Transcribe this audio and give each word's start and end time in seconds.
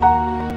Well, 0.00 0.47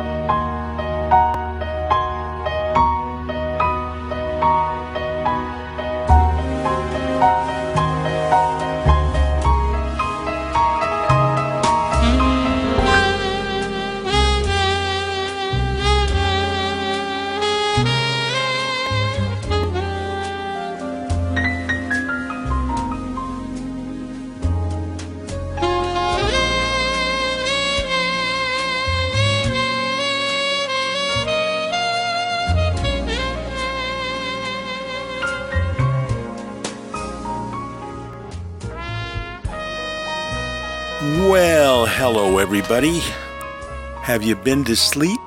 everybody. 42.61 42.99
Have 44.03 44.21
you 44.21 44.35
been 44.35 44.63
to 44.65 44.75
sleep? 44.75 45.19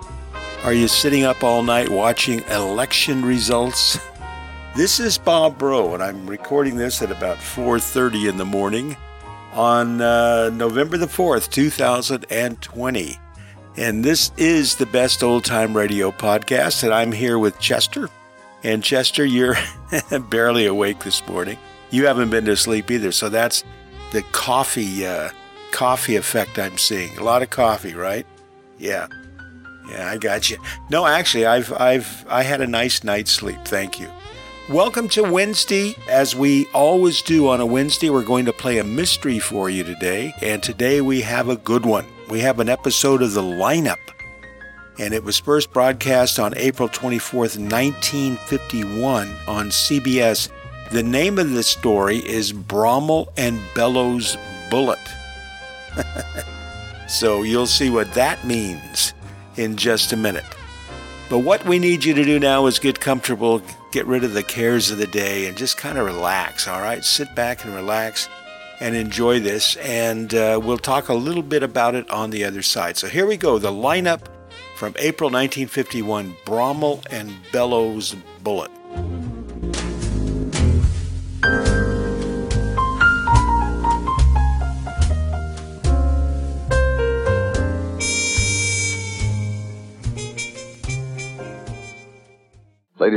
Are 0.62 0.73
you 0.73 0.87
sitting 0.87 1.24
up 1.24 1.43
all 1.43 1.65
night 1.65 1.88
watching 1.88 2.43
election 2.45 3.24
results? 3.24 3.98
This 4.77 5.01
is 5.01 5.19
Bob 5.19 5.59
Bro, 5.59 5.95
and 5.95 6.02
I'm 6.02 6.29
recording 6.29 6.77
this 6.77 7.02
at 7.02 7.10
about 7.10 7.38
4:30 7.38 8.29
in 8.29 8.37
the 8.37 8.45
morning 8.45 8.97
on 9.52 10.01
uh, 10.01 10.51
November 10.51 10.97
the 10.97 11.07
4th, 11.07 11.51
2020. 11.51 13.18
And 13.76 14.04
this 14.04 14.30
is 14.37 14.76
the 14.76 14.87
best 14.87 15.24
old 15.24 15.45
time 15.45 15.76
radio 15.76 16.13
podcast, 16.13 16.85
and 16.85 16.95
I'm 16.95 17.10
here 17.10 17.41
with 17.41 17.59
Chester. 17.59 18.09
And 18.63 18.80
Chester, 18.85 19.24
you're 19.24 19.57
barely 20.30 20.66
awake 20.66 21.02
this 21.02 21.26
morning. 21.26 21.59
You 21.91 22.07
haven't 22.07 22.30
been 22.30 22.45
to 22.45 22.57
sleep 22.57 22.93
either, 22.93 23.10
so 23.10 23.29
that's 23.29 23.65
the 24.13 24.23
coffee. 24.30 25.04
Uh, 25.04 25.30
coffee 25.74 26.14
effect 26.14 26.56
I'm 26.56 26.78
seeing. 26.78 27.18
A 27.18 27.24
lot 27.24 27.42
of 27.42 27.50
coffee, 27.50 27.94
right? 27.94 28.24
Yeah. 28.78 29.08
Yeah, 29.90 30.08
I 30.08 30.18
got 30.18 30.48
you. 30.48 30.56
No, 30.88 31.04
actually, 31.04 31.46
I've 31.46 31.72
I've 31.72 32.24
I 32.28 32.44
had 32.44 32.60
a 32.60 32.66
nice 32.66 33.02
night's 33.02 33.32
sleep. 33.32 33.58
Thank 33.64 33.98
you. 33.98 34.08
Welcome 34.70 35.08
to 35.08 35.24
Wednesday. 35.24 35.96
As 36.08 36.36
we 36.36 36.66
always 36.66 37.22
do 37.22 37.48
on 37.48 37.60
a 37.60 37.66
Wednesday, 37.66 38.08
we're 38.08 38.22
going 38.22 38.45
to 38.45 38.52
play 38.52 38.78
a 38.78 38.84
mystery 38.84 39.40
for 39.40 39.68
you 39.68 39.82
today, 39.82 40.32
and 40.40 40.62
today 40.62 41.00
we 41.00 41.22
have 41.22 41.48
a 41.48 41.56
good 41.56 41.84
one. 41.84 42.06
We 42.30 42.38
have 42.38 42.60
an 42.60 42.68
episode 42.68 43.20
of 43.20 43.32
The 43.32 43.42
Lineup, 43.42 43.98
and 45.00 45.12
it 45.12 45.24
was 45.24 45.40
first 45.40 45.72
broadcast 45.72 46.38
on 46.38 46.56
April 46.56 46.88
24th, 46.88 47.58
1951 47.58 49.28
on 49.48 49.70
CBS. 49.70 50.50
The 50.92 51.02
name 51.02 51.40
of 51.40 51.50
the 51.50 51.64
story 51.64 52.18
is 52.18 52.52
Bromell 52.52 53.26
and 53.36 53.60
Bellows 53.74 54.36
Bullet. 54.70 55.00
so 57.09 57.42
you'll 57.42 57.66
see 57.66 57.90
what 57.90 58.12
that 58.14 58.45
means 58.45 59.14
in 59.56 59.76
just 59.76 60.12
a 60.12 60.16
minute. 60.16 60.45
But 61.30 61.38
what 61.38 61.64
we 61.64 61.78
need 61.78 62.04
you 62.04 62.14
to 62.14 62.24
do 62.24 62.38
now 62.38 62.66
is 62.66 62.78
get 62.78 63.01
comfortable, 63.01 63.62
get 63.92 64.06
rid 64.06 64.25
of 64.25 64.34
the 64.34 64.42
cares 64.42 64.91
of 64.91 64.98
the 64.98 65.06
day, 65.06 65.47
and 65.47 65.56
just 65.56 65.76
kind 65.76 65.98
of 65.98 66.04
relax, 66.04 66.69
all 66.69 66.81
right? 66.81 67.04
Sit 67.04 67.34
back 67.34 67.64
and 67.64 67.75
relax 67.75 68.28
and 68.81 68.94
enjoy 68.94 69.41
this. 69.41 69.76
And 69.76 70.34
uh, 70.34 70.60
we'll 70.62 70.78
talk 70.78 71.09
a 71.09 71.14
little 71.14 71.42
bit 71.42 71.62
about 71.62 71.94
it 71.94 72.08
on 72.10 72.31
the 72.31 72.44
other 72.44 72.62
side. 72.62 72.97
So 72.97 73.08
here 73.08 73.26
we 73.26 73.36
go 73.36 73.58
the 73.58 73.70
lineup 73.70 74.20
from 74.76 74.94
April 74.98 75.31
1951 75.31 76.36
Bromell 76.44 77.02
and 77.10 77.34
Bellows 77.52 78.14
Bullet. 78.42 78.70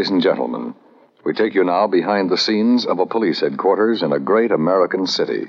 Ladies 0.08 0.24
and 0.24 0.36
gentlemen, 0.36 0.74
we 1.26 1.34
take 1.34 1.54
you 1.54 1.66
now 1.66 1.86
behind 1.86 2.30
the 2.30 2.38
scenes 2.38 2.86
of 2.86 2.98
a 2.98 3.06
police 3.06 3.42
headquarters 3.42 4.02
in 4.02 4.14
a 4.14 4.20
great 4.20 4.54
American 4.54 5.06
city, 5.06 5.48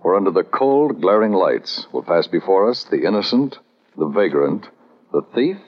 where 0.00 0.16
under 0.16 0.30
the 0.30 0.42
cold, 0.42 1.02
glaring 1.02 1.34
lights 1.34 1.86
will 1.92 2.02
pass 2.02 2.26
before 2.26 2.70
us 2.70 2.84
the 2.84 3.04
innocent, 3.06 3.58
the 3.98 4.06
vagrant, 4.06 4.70
the 5.12 5.20
thief, 5.34 5.58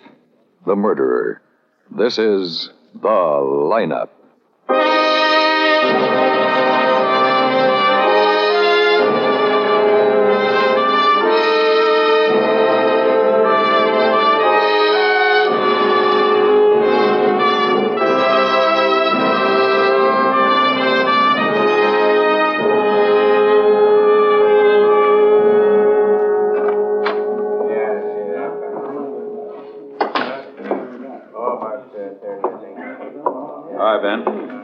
the 0.64 0.74
murderer. 0.74 1.42
This 1.90 2.16
is 2.16 2.70
The 2.94 3.06
Lineup. 3.08 4.08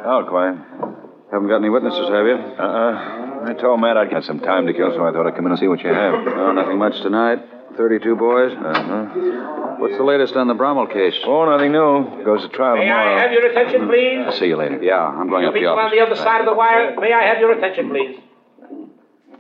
Ben. 0.08 0.14
Oh, 0.14 0.24
Clay. 0.28 0.56
Haven't 1.30 1.48
got 1.48 1.56
any 1.56 1.68
witnesses, 1.68 2.08
have 2.08 2.26
you? 2.26 2.34
Uh-uh. 2.34 3.44
I 3.44 3.52
told 3.54 3.80
Matt 3.80 3.96
I'd 3.96 4.10
got 4.10 4.24
some 4.24 4.40
time 4.40 4.66
to 4.66 4.72
kill, 4.72 4.90
so 4.92 5.04
I 5.04 5.12
thought 5.12 5.26
I'd 5.26 5.36
come 5.36 5.46
in 5.46 5.52
and 5.52 5.60
see 5.60 5.68
what 5.68 5.82
you 5.82 5.90
have. 5.90 6.14
Oh, 6.14 6.52
nothing 6.52 6.78
much 6.78 7.00
tonight. 7.02 7.38
32 7.76 8.16
boys? 8.16 8.52
Uh-huh. 8.52 9.76
What's 9.78 9.96
the 9.96 10.02
latest 10.02 10.34
on 10.34 10.48
the 10.48 10.54
Brommel 10.54 10.90
case? 10.92 11.14
Oh, 11.24 11.44
nothing 11.44 11.70
new. 11.72 12.24
Goes 12.24 12.42
to 12.42 12.48
trial 12.48 12.76
May 12.76 12.86
tomorrow. 12.86 13.16
I 13.16 13.20
have 13.20 13.32
your 13.32 13.46
attention, 13.46 13.86
please? 13.86 14.24
I'll 14.26 14.32
see 14.32 14.46
you 14.46 14.56
later. 14.56 14.82
Yeah, 14.82 14.98
I'm 14.98 15.28
going 15.28 15.42
You 15.42 15.48
up 15.48 15.54
the 15.54 15.60
people 15.60 15.78
on 15.78 15.90
the 15.92 16.00
other 16.00 16.16
side 16.16 16.40
of 16.40 16.46
the 16.46 16.54
wire, 16.54 16.98
may 16.98 17.12
I 17.12 17.24
have 17.28 17.38
your 17.38 17.52
attention, 17.52 17.90
please? 17.90 18.18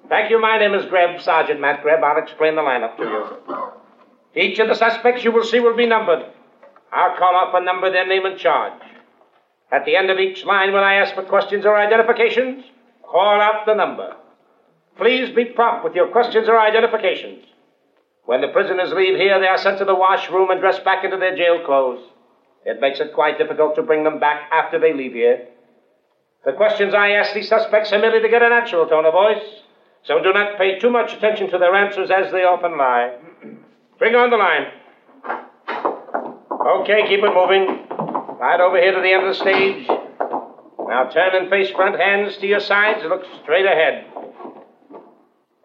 Thank 0.08 0.30
you. 0.30 0.40
My 0.40 0.58
name 0.58 0.74
is 0.74 0.84
Grebb, 0.86 1.20
Sergeant 1.20 1.60
Matt 1.60 1.82
Grebb. 1.82 2.02
I'll 2.02 2.22
explain 2.22 2.54
the 2.54 2.62
lineup 2.62 2.96
to 2.98 3.02
you. 3.02 4.40
Each 4.40 4.58
of 4.58 4.68
the 4.68 4.74
suspects 4.74 5.24
you 5.24 5.32
will 5.32 5.44
see 5.44 5.58
will 5.60 5.76
be 5.76 5.86
numbered. 5.86 6.24
I'll 6.92 7.16
call 7.18 7.34
off 7.34 7.54
a 7.54 7.64
number, 7.64 7.90
their 7.90 8.06
name 8.06 8.24
and 8.24 8.38
charge. 8.38 8.80
At 9.70 9.84
the 9.84 9.96
end 9.96 10.10
of 10.10 10.18
each 10.18 10.44
line, 10.44 10.72
when 10.72 10.82
I 10.82 10.94
ask 10.94 11.14
for 11.14 11.22
questions 11.22 11.66
or 11.66 11.76
identifications, 11.76 12.64
call 13.02 13.40
out 13.40 13.66
the 13.66 13.74
number. 13.74 14.16
Please 14.96 15.34
be 15.34 15.44
prompt 15.44 15.84
with 15.84 15.94
your 15.94 16.08
questions 16.08 16.48
or 16.48 16.58
identifications. 16.58 17.44
When 18.24 18.40
the 18.40 18.48
prisoners 18.48 18.92
leave 18.92 19.16
here, 19.16 19.38
they 19.40 19.46
are 19.46 19.58
sent 19.58 19.78
to 19.78 19.84
the 19.84 19.94
washroom 19.94 20.50
and 20.50 20.60
dressed 20.60 20.84
back 20.84 21.04
into 21.04 21.16
their 21.16 21.36
jail 21.36 21.64
clothes. 21.64 22.04
It 22.64 22.80
makes 22.80 23.00
it 23.00 23.14
quite 23.14 23.38
difficult 23.38 23.76
to 23.76 23.82
bring 23.82 24.04
them 24.04 24.18
back 24.18 24.50
after 24.52 24.78
they 24.78 24.92
leave 24.92 25.12
here. 25.12 25.48
The 26.44 26.52
questions 26.52 26.94
I 26.94 27.10
ask 27.10 27.32
these 27.32 27.48
suspects 27.48 27.92
are 27.92 27.98
merely 27.98 28.20
to 28.20 28.28
get 28.28 28.42
a 28.42 28.48
natural 28.48 28.86
tone 28.86 29.06
of 29.06 29.12
voice, 29.12 29.62
so 30.02 30.22
do 30.22 30.32
not 30.32 30.58
pay 30.58 30.78
too 30.78 30.90
much 30.90 31.12
attention 31.12 31.50
to 31.50 31.58
their 31.58 31.74
answers 31.74 32.10
as 32.10 32.32
they 32.32 32.44
often 32.44 32.76
lie. 32.76 33.16
Bring 33.98 34.14
on 34.14 34.30
the 34.30 34.36
line. 34.36 34.66
Okay, 36.82 37.08
keep 37.08 37.20
it 37.22 37.34
moving. 37.34 37.87
Right 38.38 38.60
over 38.60 38.80
here 38.80 38.92
to 38.92 39.00
the 39.00 39.12
end 39.12 39.26
of 39.26 39.34
the 39.34 39.40
stage. 39.40 39.88
Now 39.88 41.10
turn 41.12 41.34
and 41.34 41.50
face 41.50 41.70
front, 41.70 41.98
hands 41.98 42.36
to 42.36 42.46
your 42.46 42.60
sides, 42.60 43.00
and 43.00 43.10
look 43.10 43.24
straight 43.42 43.66
ahead. 43.66 44.06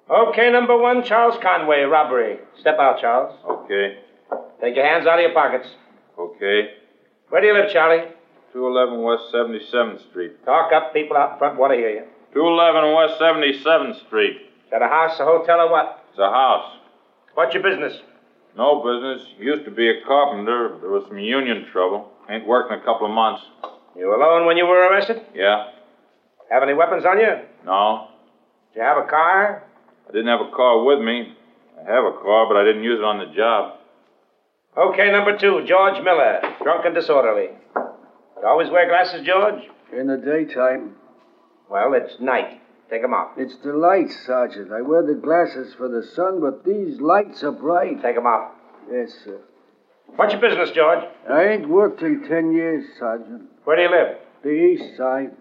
Okay, 0.09 0.51
number 0.51 0.77
one, 0.77 1.03
Charles 1.03 1.39
Conway, 1.41 1.81
robbery. 1.83 2.39
Step 2.59 2.79
out, 2.79 2.99
Charles. 2.99 3.37
Okay. 3.47 3.99
Take 4.59 4.75
your 4.75 4.85
hands 4.85 5.05
out 5.05 5.19
of 5.19 5.21
your 5.21 5.33
pockets. 5.33 5.67
Okay. 6.17 6.71
Where 7.29 7.41
do 7.41 7.47
you 7.47 7.53
live, 7.53 7.71
Charlie? 7.71 8.09
211 8.53 9.01
West 9.01 9.33
77th 9.33 10.09
Street. 10.09 10.43
Talk 10.43 10.71
up, 10.73 10.93
people 10.93 11.15
out 11.15 11.37
front 11.37 11.59
want 11.59 11.73
to 11.73 11.77
hear 11.77 11.89
you. 11.89 12.03
211 12.33 12.93
West 12.95 13.19
77th 13.21 14.05
Street. 14.07 14.37
Is 14.65 14.71
that 14.71 14.81
a 14.81 14.87
house, 14.87 15.19
a 15.19 15.25
hotel, 15.25 15.61
or 15.61 15.71
what? 15.71 16.05
It's 16.09 16.19
a 16.19 16.29
house. 16.29 16.77
What's 17.35 17.53
your 17.53 17.63
business? 17.63 18.01
No 18.57 18.83
business. 18.83 19.27
Used 19.39 19.65
to 19.65 19.71
be 19.71 19.89
a 19.89 20.01
carpenter. 20.05 20.77
There 20.81 20.89
was 20.89 21.05
some 21.07 21.19
union 21.19 21.65
trouble. 21.71 22.12
Ain't 22.29 22.47
worked 22.47 22.71
in 22.71 22.79
a 22.79 22.83
couple 22.83 23.05
of 23.07 23.13
months. 23.13 23.43
You 23.95 24.15
alone 24.15 24.45
when 24.45 24.57
you 24.57 24.65
were 24.65 24.89
arrested? 24.89 25.21
Yeah? 25.35 25.71
Have 26.49 26.63
any 26.63 26.73
weapons 26.73 27.05
on 27.05 27.19
you? 27.19 27.33
No? 27.65 28.07
Did 28.73 28.79
you 28.79 28.85
have 28.85 28.97
a 28.97 29.07
car? 29.07 29.63
I 30.07 30.11
didn't 30.11 30.27
have 30.27 30.41
a 30.41 30.51
car 30.55 30.83
with 30.83 30.99
me. 30.99 31.35
I 31.79 31.91
have 31.91 32.05
a 32.05 32.11
car, 32.11 32.47
but 32.47 32.57
I 32.57 32.63
didn't 32.63 32.83
use 32.83 32.99
it 32.99 33.03
on 33.03 33.19
the 33.19 33.33
job. 33.35 33.79
Okay, 34.75 35.11
number 35.11 35.37
two, 35.37 35.63
George 35.67 36.01
Miller, 36.03 36.41
drunk 36.63 36.85
and 36.85 36.95
disorderly. 36.95 37.49
You 37.75 38.47
always 38.47 38.69
wear 38.69 38.87
glasses, 38.87 39.25
George? 39.25 39.61
In 39.91 40.07
the 40.07 40.17
daytime. 40.17 40.95
Well, 41.69 41.93
it's 41.93 42.19
night. 42.19 42.61
Take 42.89 43.03
'em 43.03 43.13
off. 43.13 43.31
It's 43.37 43.57
the 43.57 43.73
lights, 43.73 44.25
Sergeant. 44.25 44.71
I 44.71 44.81
wear 44.81 45.03
the 45.03 45.13
glasses 45.15 45.73
for 45.75 45.87
the 45.87 46.03
sun, 46.03 46.41
but 46.41 46.63
these 46.63 46.99
lights 47.01 47.43
are 47.43 47.51
bright. 47.51 48.01
Take 48.01 48.17
'em 48.17 48.25
off. 48.25 48.51
Yes, 48.91 49.13
sir. 49.23 49.39
What's 50.07 50.33
your 50.33 50.41
business, 50.41 50.69
George? 50.75 51.03
I 51.29 51.43
ain't 51.45 51.67
worked 51.67 52.01
in 52.01 52.27
ten 52.27 52.53
years, 52.53 52.85
Sergeant. 52.99 53.49
Where 53.63 53.75
do 53.75 53.81
you 53.83 53.89
live? 53.89 54.17
The 54.43 54.49
east 54.49 54.97
side. 54.97 55.31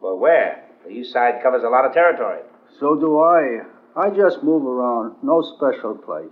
Well, 0.00 0.18
where? 0.18 0.64
The 0.84 0.90
east 0.90 1.12
side 1.12 1.42
covers 1.42 1.64
a 1.64 1.68
lot 1.68 1.84
of 1.84 1.92
territory. 1.92 2.40
So 2.78 2.94
do 2.94 3.18
I. 3.18 3.60
I 3.96 4.10
just 4.10 4.42
move 4.44 4.64
around. 4.64 5.16
No 5.22 5.42
special 5.56 5.96
place. 5.96 6.30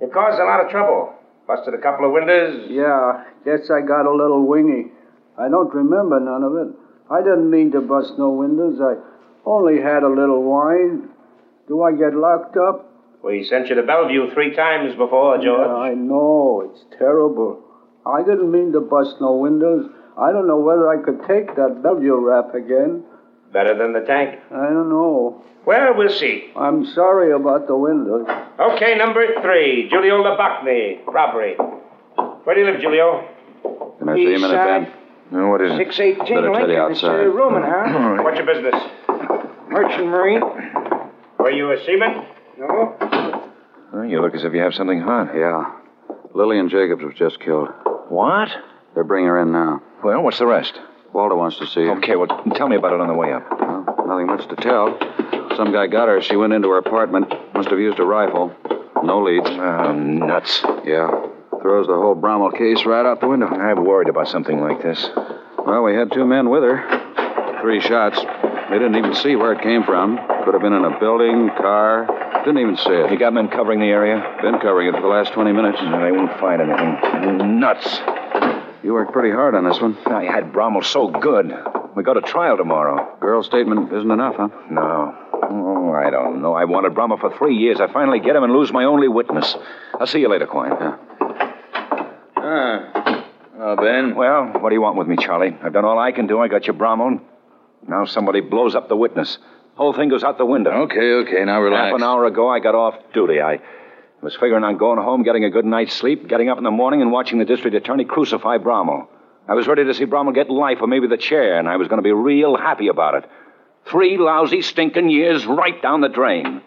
You 0.00 0.08
caused 0.08 0.40
a 0.40 0.44
lot 0.44 0.64
of 0.64 0.70
trouble. 0.70 1.14
Busted 1.46 1.74
a 1.74 1.78
couple 1.78 2.06
of 2.06 2.12
windows. 2.12 2.66
Yeah, 2.70 3.24
guess 3.44 3.70
I 3.70 3.80
got 3.86 4.06
a 4.06 4.12
little 4.12 4.46
wingy. 4.46 4.90
I 5.38 5.48
don't 5.48 5.72
remember 5.72 6.18
none 6.18 6.42
of 6.42 6.54
it. 6.56 6.74
I 7.10 7.20
didn't 7.20 7.50
mean 7.50 7.70
to 7.72 7.80
bust 7.80 8.14
no 8.18 8.30
windows. 8.30 8.80
I 8.80 8.94
only 9.46 9.80
had 9.80 10.02
a 10.02 10.08
little 10.08 10.42
wine. 10.42 11.08
Do 11.68 11.82
I 11.82 11.92
get 11.92 12.14
locked 12.14 12.56
up? 12.56 12.89
We 13.22 13.44
sent 13.44 13.68
you 13.68 13.74
to 13.76 13.82
Bellevue 13.82 14.32
three 14.32 14.54
times 14.54 14.94
before, 14.96 15.36
George. 15.36 15.68
Yeah, 15.68 15.74
I 15.76 15.94
know. 15.94 16.70
It's 16.72 16.84
terrible. 16.98 17.62
I 18.06 18.22
didn't 18.22 18.50
mean 18.50 18.72
to 18.72 18.80
bust 18.80 19.16
no 19.20 19.36
windows. 19.36 19.90
I 20.18 20.32
don't 20.32 20.46
know 20.48 20.58
whether 20.58 20.88
I 20.88 21.02
could 21.02 21.20
take 21.28 21.54
that 21.56 21.80
Bellevue 21.82 22.16
rap 22.16 22.54
again. 22.54 23.04
Better 23.52 23.76
than 23.76 23.92
the 23.92 24.00
tank. 24.00 24.38
I 24.50 24.66
don't 24.70 24.88
know. 24.88 25.42
Well, 25.66 25.94
we'll 25.96 26.08
see. 26.08 26.50
I'm 26.56 26.86
sorry 26.86 27.32
about 27.32 27.66
the 27.66 27.76
windows. 27.76 28.26
Okay, 28.58 28.96
number 28.96 29.22
three, 29.42 29.88
Julio 29.90 30.22
Labachny, 30.22 31.04
robbery. 31.06 31.56
Where 31.56 32.54
do 32.54 32.62
you 32.62 32.70
live, 32.70 32.80
Julio? 32.80 33.28
Can 33.98 34.08
I 34.08 34.14
see 34.14 34.20
you 34.22 34.28
in 34.36 34.44
a 34.44 34.48
minute, 34.48 34.92
No, 35.30 35.48
what 35.48 35.60
is 35.60 35.72
it? 35.72 35.76
618 35.76 36.34
Better 36.34 36.52
tell 36.52 36.60
you 36.60 36.66
Lincoln. 36.66 36.92
It's 36.92 37.04
outside. 37.04 37.20
uh, 37.20 37.24
rooming, 37.28 37.62
huh? 37.66 38.22
What's 38.22 38.38
your 38.38 38.46
business? 38.46 38.82
Merchant 39.68 40.06
Marine. 40.06 40.40
Were 41.38 41.50
you 41.50 41.70
a 41.72 41.84
seaman? 41.84 42.24
No. 42.58 42.96
Oh, 43.92 44.02
you 44.02 44.20
look 44.20 44.34
as 44.34 44.44
if 44.44 44.52
you 44.52 44.60
have 44.60 44.74
something 44.74 45.00
hot. 45.00 45.34
Yeah. 45.34 45.76
Lillian 46.34 46.68
Jacobs 46.68 47.02
was 47.02 47.14
just 47.16 47.40
killed. 47.40 47.68
What? 48.08 48.48
They're 48.94 49.04
bringing 49.04 49.28
her 49.28 49.40
in 49.42 49.52
now. 49.52 49.82
Well, 50.04 50.22
what's 50.22 50.38
the 50.38 50.46
rest? 50.46 50.78
Walter 51.12 51.34
wants 51.34 51.58
to 51.58 51.66
see 51.66 51.82
her. 51.82 51.96
Okay, 51.98 52.14
well, 52.14 52.28
tell 52.54 52.68
me 52.68 52.76
about 52.76 52.92
it 52.92 53.00
on 53.00 53.08
the 53.08 53.14
way 53.14 53.32
up. 53.32 53.44
Well, 53.50 53.84
nothing 54.06 54.26
much 54.26 54.48
to 54.48 54.56
tell. 54.56 54.96
Some 55.56 55.72
guy 55.72 55.88
got 55.88 56.08
her. 56.08 56.22
She 56.22 56.36
went 56.36 56.52
into 56.52 56.68
her 56.70 56.78
apartment. 56.78 57.32
Must 57.54 57.68
have 57.68 57.78
used 57.80 57.98
a 57.98 58.04
rifle. 58.04 58.54
No 59.02 59.22
leads. 59.22 59.48
Oh, 59.48 59.92
nuts. 59.92 60.60
Yeah. 60.84 61.26
Throws 61.60 61.88
the 61.88 61.94
whole 61.94 62.14
Brommel 62.14 62.56
case 62.56 62.86
right 62.86 63.04
out 63.04 63.20
the 63.20 63.28
window. 63.28 63.46
I'm 63.46 63.84
worried 63.84 64.08
about 64.08 64.28
something 64.28 64.60
like 64.60 64.82
this. 64.82 65.10
Well, 65.58 65.82
we 65.82 65.94
had 65.94 66.12
two 66.12 66.24
men 66.24 66.48
with 66.48 66.62
her. 66.62 67.58
Three 67.60 67.80
shots. 67.80 68.18
They 68.70 68.78
didn't 68.78 68.96
even 68.96 69.14
see 69.14 69.36
where 69.36 69.52
it 69.52 69.62
came 69.62 69.82
from. 69.82 70.16
Could 70.44 70.54
have 70.54 70.62
been 70.62 70.72
in 70.72 70.84
a 70.84 70.98
building, 70.98 71.50
car. 71.58 72.06
Didn't 72.44 72.58
even 72.58 72.76
see 72.76 72.90
You 72.90 73.04
it. 73.06 73.18
got 73.18 73.32
men 73.34 73.48
covering 73.48 73.80
the 73.80 73.86
area? 73.86 74.38
Been 74.42 74.58
covering 74.60 74.88
it 74.88 74.94
for 74.94 75.00
the 75.02 75.08
last 75.08 75.32
20 75.32 75.52
minutes. 75.52 75.78
No, 75.82 76.00
they 76.02 76.10
won't 76.12 76.38
find 76.40 76.60
anything. 76.62 77.60
Nuts. 77.60 78.00
You 78.82 78.94
worked 78.94 79.12
pretty 79.12 79.30
hard 79.30 79.54
on 79.54 79.64
this 79.64 79.80
one. 79.80 79.96
I 80.06 80.24
had 80.24 80.52
Brommel 80.52 80.82
so 80.84 81.08
good. 81.08 81.52
We 81.94 82.02
go 82.02 82.14
to 82.14 82.20
trial 82.22 82.56
tomorrow. 82.56 83.16
Girl's 83.20 83.46
statement 83.46 83.92
isn't 83.92 84.10
enough, 84.10 84.36
huh? 84.36 84.48
No. 84.70 85.14
Oh, 85.32 85.92
I 85.92 86.08
don't 86.10 86.40
know. 86.40 86.54
I 86.54 86.64
wanted 86.64 86.92
Brommel 86.94 87.20
for 87.20 87.36
three 87.36 87.56
years. 87.56 87.78
I 87.80 87.92
finally 87.92 88.20
get 88.20 88.36
him 88.36 88.42
and 88.44 88.52
lose 88.54 88.72
my 88.72 88.84
only 88.84 89.08
witness. 89.08 89.54
I'll 89.98 90.06
see 90.06 90.20
you 90.20 90.28
later, 90.30 90.46
Quine. 90.46 90.72
Ah. 92.36 93.24
Oh, 93.58 93.76
Ben. 93.76 94.14
Well, 94.14 94.46
what 94.60 94.70
do 94.70 94.74
you 94.74 94.80
want 94.80 94.96
with 94.96 95.06
me, 95.08 95.16
Charlie? 95.16 95.54
I've 95.62 95.72
done 95.74 95.84
all 95.84 95.98
I 95.98 96.12
can 96.12 96.26
do. 96.26 96.40
I 96.40 96.48
got 96.48 96.66
you 96.66 96.72
Brommel. 96.72 97.20
Now 97.86 98.04
somebody 98.06 98.40
blows 98.40 98.74
up 98.74 98.88
the 98.88 98.96
witness. 98.96 99.38
Whole 99.80 99.94
thing 99.94 100.10
goes 100.10 100.22
out 100.22 100.36
the 100.36 100.44
window. 100.44 100.70
Okay, 100.82 101.12
okay, 101.22 101.42
now 101.46 101.58
relax. 101.58 101.86
Half 101.92 101.94
an 101.94 102.02
hour 102.02 102.26
ago, 102.26 102.50
I 102.50 102.58
got 102.60 102.74
off 102.74 102.96
duty. 103.14 103.40
I 103.40 103.60
was 104.20 104.34
figuring 104.34 104.62
on 104.62 104.76
going 104.76 104.98
home, 104.98 105.22
getting 105.22 105.44
a 105.44 105.48
good 105.50 105.64
night's 105.64 105.94
sleep, 105.94 106.28
getting 106.28 106.50
up 106.50 106.58
in 106.58 106.64
the 106.64 106.70
morning, 106.70 107.00
and 107.00 107.10
watching 107.10 107.38
the 107.38 107.46
district 107.46 107.74
attorney 107.74 108.04
crucify 108.04 108.58
Brommel. 108.58 109.08
I 109.48 109.54
was 109.54 109.66
ready 109.66 109.84
to 109.84 109.94
see 109.94 110.04
Brommel 110.04 110.34
get 110.34 110.50
life 110.50 110.78
or 110.82 110.86
maybe 110.86 111.06
the 111.06 111.16
chair, 111.16 111.58
and 111.58 111.66
I 111.66 111.78
was 111.78 111.88
going 111.88 111.96
to 111.96 112.02
be 112.02 112.12
real 112.12 112.58
happy 112.58 112.88
about 112.88 113.14
it. 113.14 113.30
Three 113.86 114.18
lousy, 114.18 114.60
stinking 114.60 115.08
years 115.08 115.46
right 115.46 115.80
down 115.80 116.02
the 116.02 116.10
drain. 116.10 116.60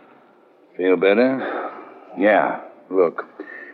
Feel 0.76 0.96
better? 0.98 1.72
Yeah. 2.18 2.62
Look, 2.90 3.26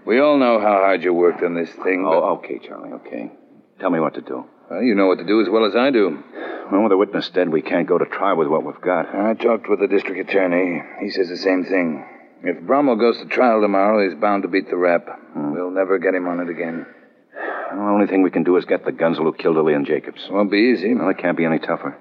we 0.06 0.19
all 0.19 0.38
know 0.38 0.59
how 0.59 0.74
hard 0.74 1.01
you 1.01 1.13
worked 1.13 1.44
on 1.44 1.53
this 1.56 1.71
thing. 1.71 2.03
Oh, 2.06 2.09
but- 2.09 2.24
Oh, 2.24 2.36
okay, 2.39 2.59
Charlie, 2.59 2.91
okay. 2.91 3.31
Tell 3.80 3.89
me 3.89 4.01
what 4.01 4.15
to 4.15 4.21
do. 4.21 4.44
Well, 4.69 4.83
you 4.83 4.94
know 4.94 5.07
what 5.07 5.18
to 5.18 5.25
do 5.25 5.42
as 5.42 5.50
well 5.50 5.66
as 5.66 5.75
I 5.75 5.89
do. 5.89 6.24
Well, 6.71 6.83
with 6.83 6.92
the 6.92 6.98
witness 6.98 7.30
dead, 7.30 7.50
we 7.50 7.63
can't 7.63 7.88
go 7.88 7.98
to 7.98 8.06
trial 8.06 8.38
with 8.38 8.48
what 8.48 8.63
we've 8.63 8.81
got. 8.81 9.13
I 9.16 9.33
talked 9.33 9.68
with 9.68 9.80
the 9.80 9.88
district 9.88 10.30
attorney. 10.30 10.81
He 11.01 11.10
says 11.10 11.30
the 11.30 11.38
same 11.38 11.63
thing. 11.66 12.06
If 12.44 12.63
Brommel 12.63 13.00
goes 13.00 13.18
to 13.18 13.25
trial 13.25 13.62
tomorrow, 13.62 14.07
he's 14.07 14.19
bound 14.19 14.44
to 14.44 14.50
beat 14.50 14.69
the 14.69 14.77
rap. 14.77 15.07
Hmm. 15.33 15.54
We'll 15.54 15.71
never 15.71 15.98
get 15.98 16.13
him 16.13 16.27
on 16.27 16.39
it 16.39 16.50
again. 16.50 16.86
The 17.71 17.77
only 17.77 18.07
thing 18.07 18.21
we 18.21 18.31
can 18.31 18.44
do 18.44 18.57
is 18.57 18.66
get 18.66 18.86
the 18.86 18.92
gunsel 18.92 19.24
who 19.24 19.33
killed 19.33 19.56
Lillian 19.56 19.86
Jacobs. 19.86 20.27
Won't 20.30 20.51
be 20.51 20.74
easy. 20.74 20.94
Well, 20.94 21.10
it 21.10 21.18
can't 21.18 21.38
be 21.38 21.45
any 21.45 21.60
tougher. 21.60 21.98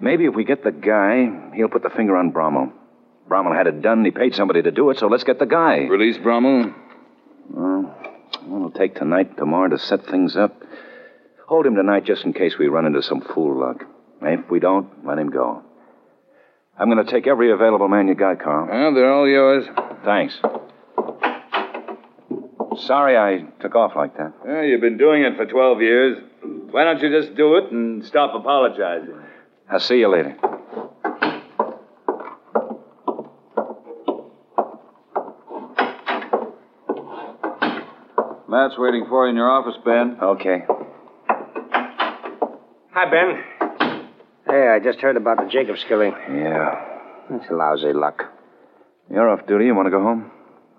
Maybe 0.00 0.24
if 0.24 0.34
we 0.34 0.44
get 0.44 0.64
the 0.64 0.72
guy, 0.72 1.52
he'll 1.54 1.68
put 1.68 1.82
the 1.82 1.90
finger 1.90 2.16
on 2.16 2.32
Brommel. 2.32 2.72
Brommel 3.28 3.56
had 3.56 3.66
it 3.66 3.82
done, 3.82 4.04
he 4.04 4.10
paid 4.10 4.34
somebody 4.34 4.62
to 4.62 4.70
do 4.70 4.90
it, 4.90 4.98
so 4.98 5.06
let's 5.06 5.24
get 5.24 5.38
the 5.38 5.46
guy. 5.46 5.80
Release 5.80 6.18
Brommel? 6.18 6.74
Well, 7.50 7.94
it'll 8.44 8.70
take 8.70 8.96
tonight, 8.96 9.36
tomorrow 9.36 9.68
to 9.68 9.78
set 9.78 10.06
things 10.06 10.36
up. 10.36 10.60
Hold 11.52 11.66
him 11.66 11.74
tonight 11.74 12.06
just 12.06 12.24
in 12.24 12.32
case 12.32 12.54
we 12.58 12.68
run 12.68 12.86
into 12.86 13.02
some 13.02 13.20
fool 13.20 13.60
luck. 13.60 13.84
Eh? 14.22 14.36
If 14.38 14.50
we 14.50 14.58
don't, 14.58 14.88
let 15.06 15.18
him 15.18 15.28
go. 15.28 15.62
I'm 16.78 16.88
going 16.90 17.04
to 17.04 17.12
take 17.12 17.26
every 17.26 17.52
available 17.52 17.88
man 17.88 18.08
you 18.08 18.14
got, 18.14 18.40
Carl. 18.40 18.68
Well, 18.70 18.94
they're 18.94 19.12
all 19.12 19.28
yours. 19.28 19.66
Thanks. 20.02 20.34
Sorry 22.86 23.18
I 23.18 23.44
took 23.60 23.74
off 23.74 23.92
like 23.94 24.16
that. 24.16 24.32
Well, 24.42 24.64
you've 24.64 24.80
been 24.80 24.96
doing 24.96 25.24
it 25.24 25.36
for 25.36 25.44
12 25.44 25.82
years. 25.82 26.24
Why 26.70 26.84
don't 26.84 27.02
you 27.02 27.20
just 27.20 27.36
do 27.36 27.56
it 27.56 27.70
and 27.70 28.02
stop 28.06 28.34
apologizing? 28.34 29.20
I'll 29.70 29.78
see 29.78 29.98
you 29.98 30.08
later. 30.08 30.34
Matt's 38.48 38.78
waiting 38.78 39.04
for 39.06 39.26
you 39.26 39.30
in 39.32 39.36
your 39.36 39.50
office, 39.50 39.76
Ben. 39.84 40.16
Okay. 40.22 40.64
Hi, 42.94 43.10
Ben. 43.10 44.08
Hey, 44.46 44.68
I 44.68 44.78
just 44.78 45.00
heard 45.00 45.16
about 45.16 45.38
the 45.38 45.48
Jacobs 45.48 45.82
killing. 45.88 46.12
Yeah. 46.28 46.74
That's 47.30 47.50
lousy 47.50 47.92
luck. 47.94 48.22
You're 49.10 49.30
off 49.30 49.46
duty. 49.46 49.66
You 49.66 49.74
want 49.74 49.86
to 49.86 49.90
go 49.90 50.02
home? 50.02 50.30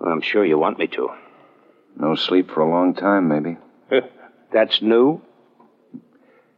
I'm 0.04 0.20
sure 0.20 0.44
you 0.44 0.56
want 0.58 0.78
me 0.78 0.86
to. 0.88 1.08
No 1.96 2.14
sleep 2.14 2.50
for 2.50 2.60
a 2.60 2.70
long 2.70 2.94
time, 2.94 3.28
maybe. 3.28 3.56
That's 4.52 4.80
new? 4.80 5.22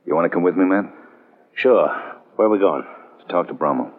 You 0.05 0.15
want 0.15 0.27
to 0.27 0.35
come 0.35 0.43
with 0.43 0.57
me, 0.57 0.67
man? 0.67 0.93
Sure. 1.55 1.89
Where 2.37 2.49
are 2.49 2.51
we 2.51 2.59
going? 2.59 2.85
To 3.21 3.27
talk 3.27 3.49
to 3.49 3.55
Brommel. 3.55 3.91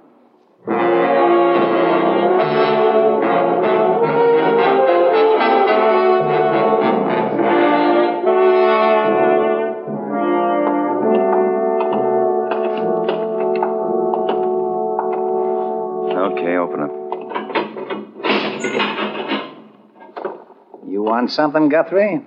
Want 21.18 21.32
something, 21.32 21.68
Guthrie? 21.68 22.22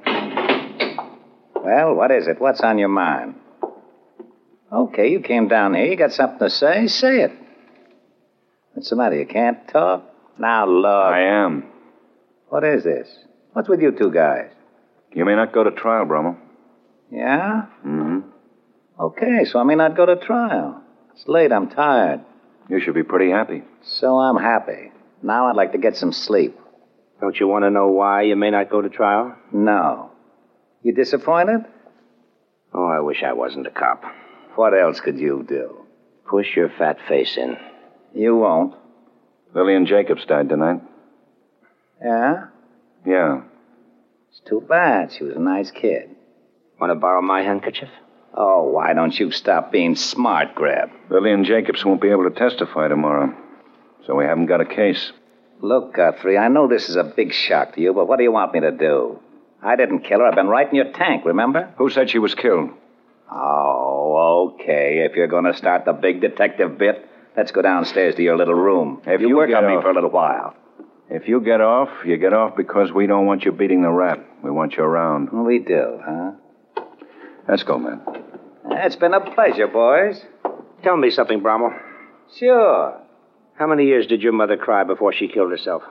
Well, 1.55 1.95
what 1.95 2.11
is 2.11 2.27
it? 2.27 2.41
What's 2.41 2.61
on 2.61 2.79
your 2.79 2.89
mind? 2.89 3.37
Okay, 4.73 5.11
you 5.11 5.21
came 5.21 5.47
down 5.47 5.75
here. 5.75 5.85
You 5.85 5.97
got 5.97 6.13
something 6.13 6.41
to 6.41 6.51
say? 6.51 6.89
Say 6.89 7.21
it. 7.21 7.31
What's 8.73 8.91
the 8.91 8.97
matter? 8.97 9.17
You 9.17 9.27
can't 9.27 9.69
talk? 9.69 10.05
Now, 10.41 10.67
look. 10.67 10.87
I 10.87 11.21
am. 11.21 11.67
What 12.49 12.65
is 12.65 12.83
this? 12.83 13.09
What's 13.53 13.69
with 13.69 13.81
you 13.81 13.93
two 13.93 14.11
guys? 14.11 14.51
You 15.13 15.25
may 15.25 15.37
not 15.37 15.53
go 15.53 15.63
to 15.63 15.71
trial, 15.71 16.05
Brummel. 16.05 16.37
Yeah? 17.13 17.67
Mm-hmm. 17.87 18.21
Okay, 18.99 19.45
so 19.45 19.61
I 19.61 19.63
may 19.63 19.77
not 19.77 19.97
go 19.97 20.07
to 20.07 20.17
trial. 20.17 20.83
It's 21.15 21.29
late. 21.29 21.53
I'm 21.53 21.69
tired. 21.71 22.23
You 22.69 22.81
should 22.81 22.95
be 22.95 23.05
pretty 23.05 23.31
happy. 23.31 23.63
So 23.83 24.19
I'm 24.19 24.37
happy. 24.37 24.91
Now 25.23 25.47
I'd 25.47 25.57
like 25.57 25.73
to 25.73 25.79
get 25.79 25.97
some 25.97 26.13
sleep. 26.13 26.59
Don't 27.21 27.39
you 27.39 27.47
want 27.47 27.65
to 27.65 27.71
know 27.71 27.89
why 27.89 28.23
you 28.23 28.37
may 28.37 28.51
not 28.51 28.71
go 28.71 28.81
to 28.81 28.89
trial? 28.89 29.37
No. 29.53 30.11
You 30.83 30.95
disappointed? 30.95 31.61
Oh, 32.73 32.87
I 32.87 33.01
wish 33.01 33.23
I 33.23 33.33
wasn't 33.35 33.67
a 33.67 33.71
cop. 33.71 34.05
What 34.55 34.73
else 34.73 35.01
could 35.01 35.19
you 35.19 35.45
do? 35.47 35.85
Push 36.27 36.57
your 36.57 36.71
fat 36.71 36.99
face 37.09 37.37
in. 37.37 37.59
You 38.15 38.37
won't. 38.37 38.75
Lillian 39.55 39.87
Jacobs 39.87 40.25
died 40.25 40.49
tonight. 40.49 40.81
Yeah? 42.03 42.47
Yeah. 43.05 43.43
It's 44.31 44.41
too 44.49 44.65
bad. 44.67 45.13
She 45.13 45.25
was 45.25 45.37
a 45.37 45.41
nice 45.41 45.71
kid. 45.71 46.11
Want 46.81 46.91
to 46.91 46.95
borrow 46.95 47.21
my 47.21 47.43
handkerchief? 47.43 47.91
Oh, 48.33 48.71
why 48.71 48.95
don't 48.95 49.19
you 49.19 49.33
stop 49.33 49.73
being 49.73 49.97
smart, 49.97 50.55
Grab? 50.55 50.91
Lillian 51.11 51.45
Jacobs 51.45 51.85
won't 51.85 52.01
be 52.01 52.11
able 52.11 52.31
to 52.31 52.37
testify 52.37 52.89
tomorrow. 52.89 53.35
So 54.07 54.15
we 54.15 54.25
haven't 54.25 54.47
got 54.47 54.61
a 54.61 54.65
case. 54.65 55.13
Look, 55.63 55.95
Guthrie, 55.95 56.39
I 56.39 56.49
know 56.49 56.69
this 56.69 56.89
is 56.89 56.97
a 56.97 57.05
big 57.05 57.33
shock 57.33 57.75
to 57.75 57.81
you, 57.81 57.93
but 57.93 58.09
what 58.09 58.17
do 58.17 58.23
you 58.23 58.33
want 58.33 58.53
me 58.53 58.61
to 58.61 58.71
do? 58.71 59.21
I 59.63 59.77
didn't 59.77 60.01
kill 60.01 60.21
her. 60.21 60.27
I've 60.27 60.35
been 60.35 60.49
right 60.49 60.69
in 60.69 60.75
your 60.75 60.93
tank, 60.93 61.25
remember? 61.27 61.73
Who 61.77 61.91
said 61.91 62.09
she 62.09 62.19
was 62.19 62.35
killed? 62.35 62.71
Oh, 63.31 64.55
okay. 64.55 65.07
If 65.09 65.17
you're 65.17 65.27
going 65.27 65.45
to 65.45 65.55
start 65.55 65.85
the 65.85 65.93
big 65.93 66.21
detective 66.23 66.79
bit, 66.79 67.07
let's 67.37 67.53
go 67.53 67.61
downstairs 67.61 68.15
to 68.15 68.23
your 68.23 68.37
little 68.37 68.55
room. 68.55 69.03
If 69.07 69.21
you, 69.21 69.29
you 69.29 69.37
work 69.37 69.51
get 69.51 69.63
on 69.63 69.77
me 69.77 69.83
for 69.83 69.91
a 69.91 69.95
little 69.95 70.11
while. 70.11 70.55
If 71.11 71.29
you 71.29 71.41
get 71.41 71.61
off, 71.61 71.91
you 72.07 72.17
get 72.17 72.33
off 72.33 72.57
because 72.57 72.93
we 72.93 73.07
don't 73.07 73.27
want 73.27 73.45
you 73.45 73.53
beating 73.53 73.83
the 73.83 73.91
rap. 73.91 74.25
We 74.43 74.51
want 74.51 74.77
you 74.77 74.85
around. 74.85 75.31
We 75.31 75.59
do, 75.59 76.01
huh? 76.03 76.33
Let's 77.49 77.65
go, 77.65 77.79
man. 77.79 78.01
It's 78.71 78.97
been 78.97 79.13
a 79.13 79.21
pleasure, 79.35 79.67
boys. 79.67 80.25
Tell 80.83 80.97
me 80.97 81.11
something, 81.11 81.41
Brommel. 81.41 81.77
Sure. 82.39 83.01
How 83.61 83.67
many 83.67 83.85
years 83.85 84.07
did 84.07 84.23
your 84.23 84.33
mother 84.33 84.57
cry 84.57 84.85
before 84.85 85.13
she 85.13 85.29
killed 85.29 85.51
herself? 85.51 85.83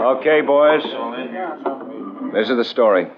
Okay, 0.00 0.40
boys. 0.40 0.82
This 2.32 2.48
is 2.48 2.56
the 2.56 2.64
story. 2.64 3.10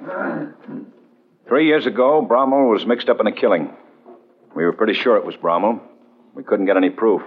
Three 1.49 1.67
years 1.67 1.87
ago, 1.87 2.27
Brommel 2.29 2.73
was 2.73 2.87
mixed 2.87 3.09
up 3.09 3.21
in 3.21 3.27
a 3.29 3.33
killing. 3.33 3.71
We 4.55 4.65
were 4.65 4.73
pretty 4.73 4.95
sure 4.95 5.17
it 5.17 5.25
was 5.25 5.37
Brommel. 5.37 5.81
We 6.35 6.43
couldn't 6.43 6.67
get 6.67 6.77
any 6.77 6.91
proof. 6.91 7.23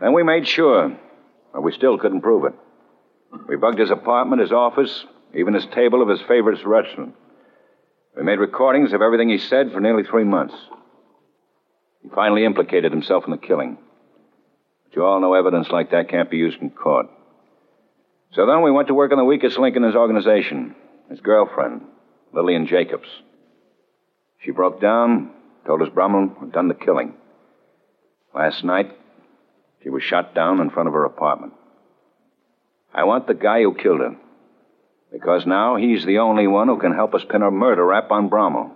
Then 0.00 0.14
we 0.14 0.22
made 0.22 0.48
sure, 0.48 0.96
but 1.52 1.62
we 1.62 1.72
still 1.72 1.98
couldn't 1.98 2.22
prove 2.22 2.44
it. 2.46 2.54
We 3.46 3.56
bugged 3.56 3.78
his 3.78 3.90
apartment, 3.90 4.40
his 4.40 4.52
office, 4.52 5.04
even 5.34 5.52
his 5.52 5.66
table 5.66 6.00
of 6.00 6.08
his 6.08 6.22
favorite 6.22 6.64
restaurant. 6.64 7.14
We 8.16 8.22
made 8.22 8.38
recordings 8.38 8.94
of 8.94 9.02
everything 9.02 9.28
he 9.28 9.38
said 9.38 9.72
for 9.72 9.80
nearly 9.80 10.04
three 10.04 10.24
months. 10.24 10.54
He 12.02 12.08
finally 12.08 12.46
implicated 12.46 12.92
himself 12.92 13.24
in 13.26 13.30
the 13.30 13.36
killing. 13.36 13.76
But 14.84 14.96
you 14.96 15.04
all 15.04 15.20
know 15.20 15.34
evidence 15.34 15.68
like 15.68 15.90
that 15.90 16.08
can't 16.08 16.30
be 16.30 16.38
used 16.38 16.62
in 16.62 16.70
court. 16.70 17.06
So 18.32 18.46
then 18.46 18.62
we 18.62 18.70
went 18.70 18.88
to 18.88 18.94
work 18.94 19.12
on 19.12 19.18
the 19.18 19.24
weakest 19.24 19.58
link 19.58 19.76
in 19.76 19.82
his 19.82 19.94
organization, 19.94 20.74
his 21.10 21.20
girlfriend, 21.20 21.82
Lillian 22.32 22.66
Jacobs. 22.66 23.08
She 24.44 24.50
broke 24.50 24.80
down, 24.80 25.30
told 25.66 25.82
us 25.82 25.88
Brummel 25.88 26.34
had 26.40 26.52
done 26.52 26.68
the 26.68 26.74
killing. 26.74 27.14
Last 28.34 28.64
night, 28.64 28.92
she 29.82 29.90
was 29.90 30.02
shot 30.02 30.34
down 30.34 30.60
in 30.60 30.70
front 30.70 30.88
of 30.88 30.94
her 30.94 31.04
apartment. 31.04 31.54
I 32.94 33.04
want 33.04 33.26
the 33.26 33.34
guy 33.34 33.62
who 33.62 33.74
killed 33.74 34.00
her, 34.00 34.16
because 35.12 35.46
now 35.46 35.76
he's 35.76 36.04
the 36.04 36.18
only 36.18 36.46
one 36.46 36.68
who 36.68 36.78
can 36.78 36.94
help 36.94 37.14
us 37.14 37.24
pin 37.28 37.42
a 37.42 37.50
murder 37.50 37.84
rap 37.84 38.10
on 38.10 38.28
Brummel. 38.28 38.72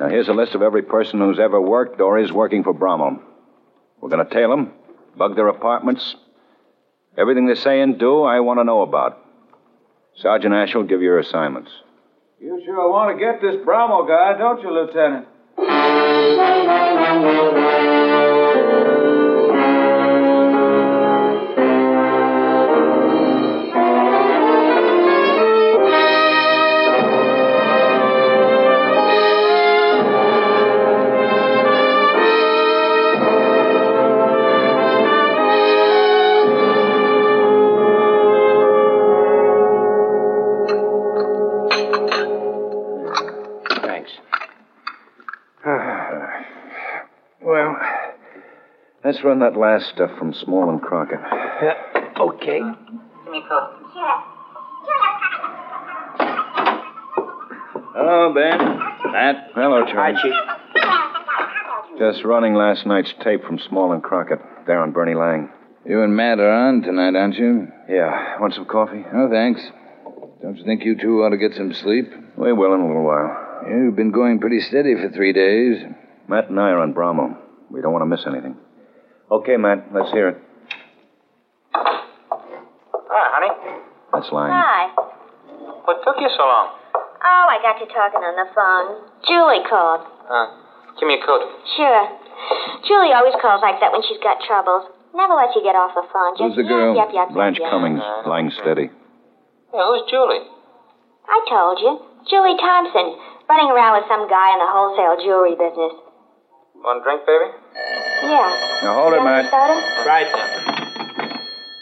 Now, 0.00 0.08
here's 0.08 0.28
a 0.28 0.32
list 0.32 0.54
of 0.54 0.62
every 0.62 0.82
person 0.82 1.18
who's 1.18 1.40
ever 1.40 1.60
worked 1.60 2.00
or 2.00 2.18
is 2.18 2.32
working 2.32 2.62
for 2.62 2.72
Brummel. 2.72 3.18
We're 4.00 4.10
going 4.10 4.24
to 4.24 4.32
tail 4.32 4.50
them, 4.50 4.72
bug 5.16 5.34
their 5.34 5.48
apartments, 5.48 6.14
Everything 7.18 7.46
they 7.46 7.56
say 7.56 7.80
and 7.80 7.98
do, 7.98 8.22
I 8.22 8.38
want 8.38 8.60
to 8.60 8.64
know 8.64 8.82
about. 8.82 9.18
Sergeant 10.20 10.52
Ash 10.52 10.74
will 10.74 10.84
give 10.84 11.00
your 11.00 11.18
assignments. 11.20 11.70
You 12.40 12.60
sure 12.64 12.90
want 12.90 13.16
to 13.16 13.24
get 13.24 13.40
this 13.40 13.56
Bromo 13.64 14.06
guy, 14.06 14.36
don't 14.36 14.60
you, 14.62 14.70
Lieutenant? 14.72 15.26
Let's 49.18 49.24
run 49.24 49.40
that 49.40 49.58
last 49.58 49.88
stuff 49.88 50.10
from 50.16 50.32
Small 50.32 50.70
and 50.70 50.80
Crockett. 50.80 51.18
Okay. 51.18 52.60
Hello, 57.96 58.30
oh, 58.30 58.32
Ben. 58.32 58.58
Matt. 59.10 59.50
Hello, 59.56 59.84
Charlie. 59.86 60.14
Hi, 60.16 60.22
Chief. 60.22 60.34
Just 61.98 62.24
running 62.24 62.54
last 62.54 62.86
night's 62.86 63.12
tape 63.24 63.42
from 63.44 63.58
Small 63.58 63.90
and 63.92 64.04
Crockett. 64.04 64.38
There 64.68 64.78
on 64.78 64.92
Bernie 64.92 65.16
Lang. 65.16 65.50
You 65.84 66.04
and 66.04 66.14
Matt 66.14 66.38
are 66.38 66.52
on 66.52 66.82
tonight, 66.82 67.16
aren't 67.16 67.34
you? 67.34 67.66
Yeah. 67.88 68.38
Want 68.38 68.54
some 68.54 68.66
coffee? 68.66 69.04
No, 69.12 69.28
thanks. 69.28 69.60
Don't 70.42 70.56
you 70.56 70.64
think 70.64 70.84
you 70.84 70.96
two 70.96 71.24
ought 71.24 71.30
to 71.30 71.38
get 71.38 71.54
some 71.56 71.74
sleep? 71.74 72.06
We 72.36 72.52
will 72.52 72.72
in 72.72 72.82
a 72.82 72.86
little 72.86 73.04
while. 73.04 73.64
You've 73.68 73.96
been 73.96 74.12
going 74.12 74.38
pretty 74.38 74.60
steady 74.60 74.94
for 74.94 75.10
three 75.10 75.32
days. 75.32 75.82
Matt 76.28 76.50
and 76.50 76.60
I 76.60 76.70
are 76.70 76.78
on 76.78 76.92
Brahmo. 76.92 77.36
We 77.68 77.80
don't 77.80 77.92
want 77.92 78.02
to 78.02 78.06
miss 78.06 78.24
anything. 78.24 78.56
Okay, 79.30 79.56
Matt. 79.56 79.92
Let's 79.92 80.10
hear 80.12 80.28
it. 80.28 80.38
Hi, 81.74 83.24
honey. 83.36 83.52
That's 84.12 84.32
Lang. 84.32 84.48
Hi. 84.48 84.88
What 85.84 86.00
took 86.00 86.16
you 86.16 86.32
so 86.32 86.44
long? 86.48 86.72
Oh, 86.96 87.46
I 87.52 87.60
got 87.60 87.76
you 87.80 87.88
talking 87.92 88.24
on 88.24 88.36
the 88.40 88.48
phone. 88.56 89.04
Julie 89.28 89.64
called. 89.68 90.08
Uh, 90.24 90.48
give 90.96 91.08
me 91.08 91.20
a 91.20 91.24
coat. 91.24 91.44
Sure. 91.76 92.04
Julie 92.88 93.12
always 93.12 93.36
calls 93.40 93.60
like 93.60 93.80
that 93.84 93.92
when 93.92 94.00
she's 94.08 94.20
got 94.24 94.40
troubles. 94.48 94.88
Never 95.12 95.36
lets 95.36 95.52
you 95.56 95.60
get 95.60 95.76
off 95.76 95.92
the 95.92 96.08
phone. 96.08 96.32
Just 96.40 96.56
Who's 96.56 96.64
the 96.64 96.68
girl? 96.68 96.96
Yep, 96.96 97.12
yep, 97.12 97.28
yep, 97.28 97.36
Blanche 97.36 97.60
yep. 97.60 97.68
Cummings. 97.68 98.00
Lang 98.24 98.48
steady. 98.60 98.88
Yeah, 99.74 99.84
who's 99.92 100.08
Julie? 100.08 100.44
I 101.28 101.38
told 101.52 101.80
you. 101.84 102.00
Julie 102.32 102.56
Thompson, 102.56 103.16
running 103.48 103.68
around 103.72 104.00
with 104.00 104.08
some 104.08 104.28
guy 104.28 104.56
in 104.56 104.60
the 104.60 104.68
wholesale 104.68 105.20
jewelry 105.20 105.56
business. 105.56 105.92
Want 106.80 107.00
a 107.00 107.02
drink, 107.04 107.28
baby? 107.28 108.07
Yeah. 108.22 108.80
Now 108.82 108.94
hold 108.94 109.12
it, 109.12 109.16
You 109.16 109.24
want 109.24 109.52
Matt. 109.52 110.06
Right. 110.06 111.38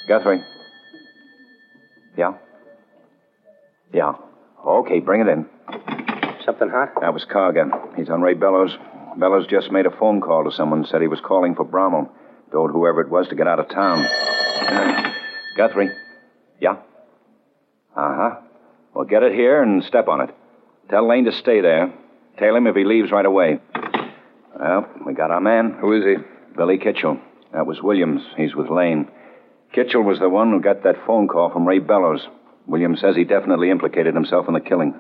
Guthrie. 0.09 0.43
Yeah? 2.16 2.35
Yeah. 3.93 4.14
Okay, 4.64 5.00
bring 5.00 5.21
it 5.21 5.28
in. 5.28 5.47
Something 6.45 6.69
hot? 6.69 6.93
That 7.00 7.12
was 7.12 7.25
Cargan. 7.25 7.73
He's 7.97 8.09
on 8.09 8.23
Ray 8.23 8.35
Bellows. 8.35 8.76
Bellows 9.16 9.47
just 9.47 9.71
made 9.71 9.87
a 9.87 9.90
phone 9.90 10.21
call 10.21 10.45
to 10.45 10.52
someone, 10.52 10.85
said 10.87 11.00
he 11.00 11.09
was 11.09 11.21
calling 11.21 11.55
for 11.55 11.64
Brommel. 11.64 12.09
Told 12.52 12.71
whoever 12.71 13.00
it 13.00 13.09
was 13.11 13.28
to 13.28 13.35
get 13.35 13.49
out 13.49 13.59
of 13.59 13.69
town. 13.69 14.05
Uh, 14.07 15.12
Guthrie. 15.57 15.90
Yeah? 16.61 16.76
Uh 17.97 18.14
huh. 18.16 18.40
Well, 18.95 19.05
get 19.05 19.23
it 19.23 19.33
here 19.33 19.62
and 19.62 19.83
step 19.85 20.09
on 20.09 20.21
it. 20.21 20.35
Tell 20.88 21.07
Lane 21.07 21.25
to 21.25 21.33
stay 21.33 21.61
there. 21.61 21.93
Tail 22.38 22.55
him 22.57 22.66
if 22.66 22.76
he 22.76 22.85
leaves 22.85 23.11
right 23.11 23.26
away. 23.26 23.59
Well, 24.59 24.89
we 25.05 25.13
got 25.13 25.31
our 25.31 25.41
man. 25.41 25.77
Who 25.81 25.93
is 25.93 26.05
he? 26.05 26.17
Billy 26.57 26.79
Kitchell. 26.79 27.21
That 27.53 27.67
was 27.67 27.83
Williams. 27.83 28.23
He's 28.37 28.55
with 28.55 28.71
Lane. 28.71 29.09
Kitchell 29.75 30.03
was 30.03 30.19
the 30.19 30.31
one 30.31 30.51
who 30.51 30.61
got 30.61 30.83
that 30.85 30.97
phone 31.07 31.29
call 31.29 31.51
from 31.53 31.67
Ray 31.67 31.79
Bellows. 31.79 32.27
Williams 32.67 33.01
says 33.01 33.17
he 33.17 33.25
definitely 33.25 33.71
implicated 33.71 34.15
himself 34.15 34.47
in 34.49 34.55
the 34.55 34.61
killing. 34.61 34.95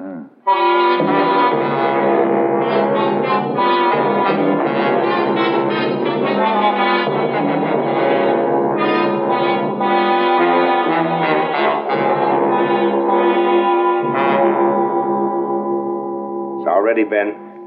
It's 16.58 16.68
all 16.68 16.82
ready, 16.82 17.04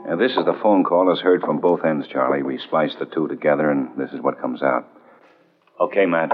Ben. 0.10 0.18
Now, 0.18 0.28
this 0.28 0.36
is 0.38 0.46
the 0.46 0.58
phone 0.62 0.84
call 0.84 1.12
as 1.12 1.20
heard 1.20 1.42
from 1.42 1.60
both 1.60 1.86
ends, 1.86 2.08
Charlie. 2.12 2.44
We 2.44 2.58
spliced 2.58 3.00
the 3.00 3.06
two 3.06 3.28
together, 3.28 3.70
and 3.70 3.98
this 3.98 4.12
is 4.12 4.22
what 4.22 4.42
comes 4.42 4.62
out. 4.62 4.88
Okay, 5.80 6.06
Matt. 6.06 6.32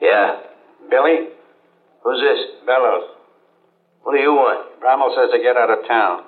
Yeah. 0.00 0.40
Billy? 0.90 1.28
Who's 2.04 2.20
this? 2.20 2.66
Bellows. 2.66 3.10
What 4.02 4.12
do 4.12 4.20
you 4.20 4.32
want? 4.32 4.80
Bramwell 4.80 5.14
says 5.14 5.30
to 5.32 5.38
get 5.42 5.56
out 5.56 5.70
of 5.70 5.86
town. 5.86 6.24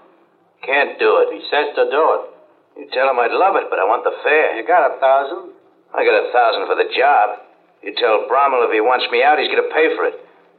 Can't 0.66 0.98
do 0.98 1.24
it. 1.24 1.32
He 1.32 1.40
says 1.48 1.74
to 1.76 1.84
do 1.90 2.20
it. 2.20 2.29
You 2.76 2.86
tell 2.92 3.10
him 3.10 3.18
I'd 3.18 3.34
love 3.34 3.56
it, 3.56 3.66
but 3.70 3.78
I 3.78 3.84
want 3.84 4.04
the 4.04 4.14
fare. 4.22 4.54
You 4.56 4.62
got 4.66 4.86
a 4.86 4.98
thousand? 5.00 5.50
I 5.90 6.06
got 6.06 6.22
a 6.22 6.30
thousand 6.30 6.70
for 6.70 6.76
the 6.78 6.90
job. 6.94 7.42
You 7.82 7.96
tell 7.96 8.28
Brommel 8.30 8.66
if 8.68 8.72
he 8.72 8.80
wants 8.84 9.08
me 9.10 9.24
out, 9.24 9.40
he's 9.40 9.50
going 9.50 9.64
to 9.64 9.74
pay 9.74 9.90
for 9.96 10.06
it. 10.06 10.16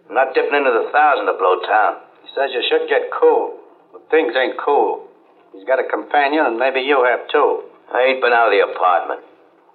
I'm 0.09 0.15
not 0.17 0.33
dipping 0.33 0.57
into 0.57 0.73
the 0.73 0.91
thousand 0.91 1.29
to 1.29 1.35
blow 1.37 1.61
town. 1.63 2.01
He 2.25 2.29
says 2.35 2.51
you 2.51 2.63
should 2.67 2.89
get 2.89 3.13
cool. 3.13 3.61
But 3.93 4.09
things 4.09 4.35
ain't 4.35 4.57
cool. 4.59 5.07
He's 5.53 5.67
got 5.67 5.79
a 5.79 5.87
companion, 5.87 6.47
and 6.47 6.57
maybe 6.59 6.81
you 6.81 7.03
have 7.03 7.27
too. 7.31 7.63
I 7.91 8.11
ain't 8.11 8.23
been 8.23 8.35
out 8.35 8.51
of 8.51 8.55
the 8.55 8.63
apartment. 8.63 9.21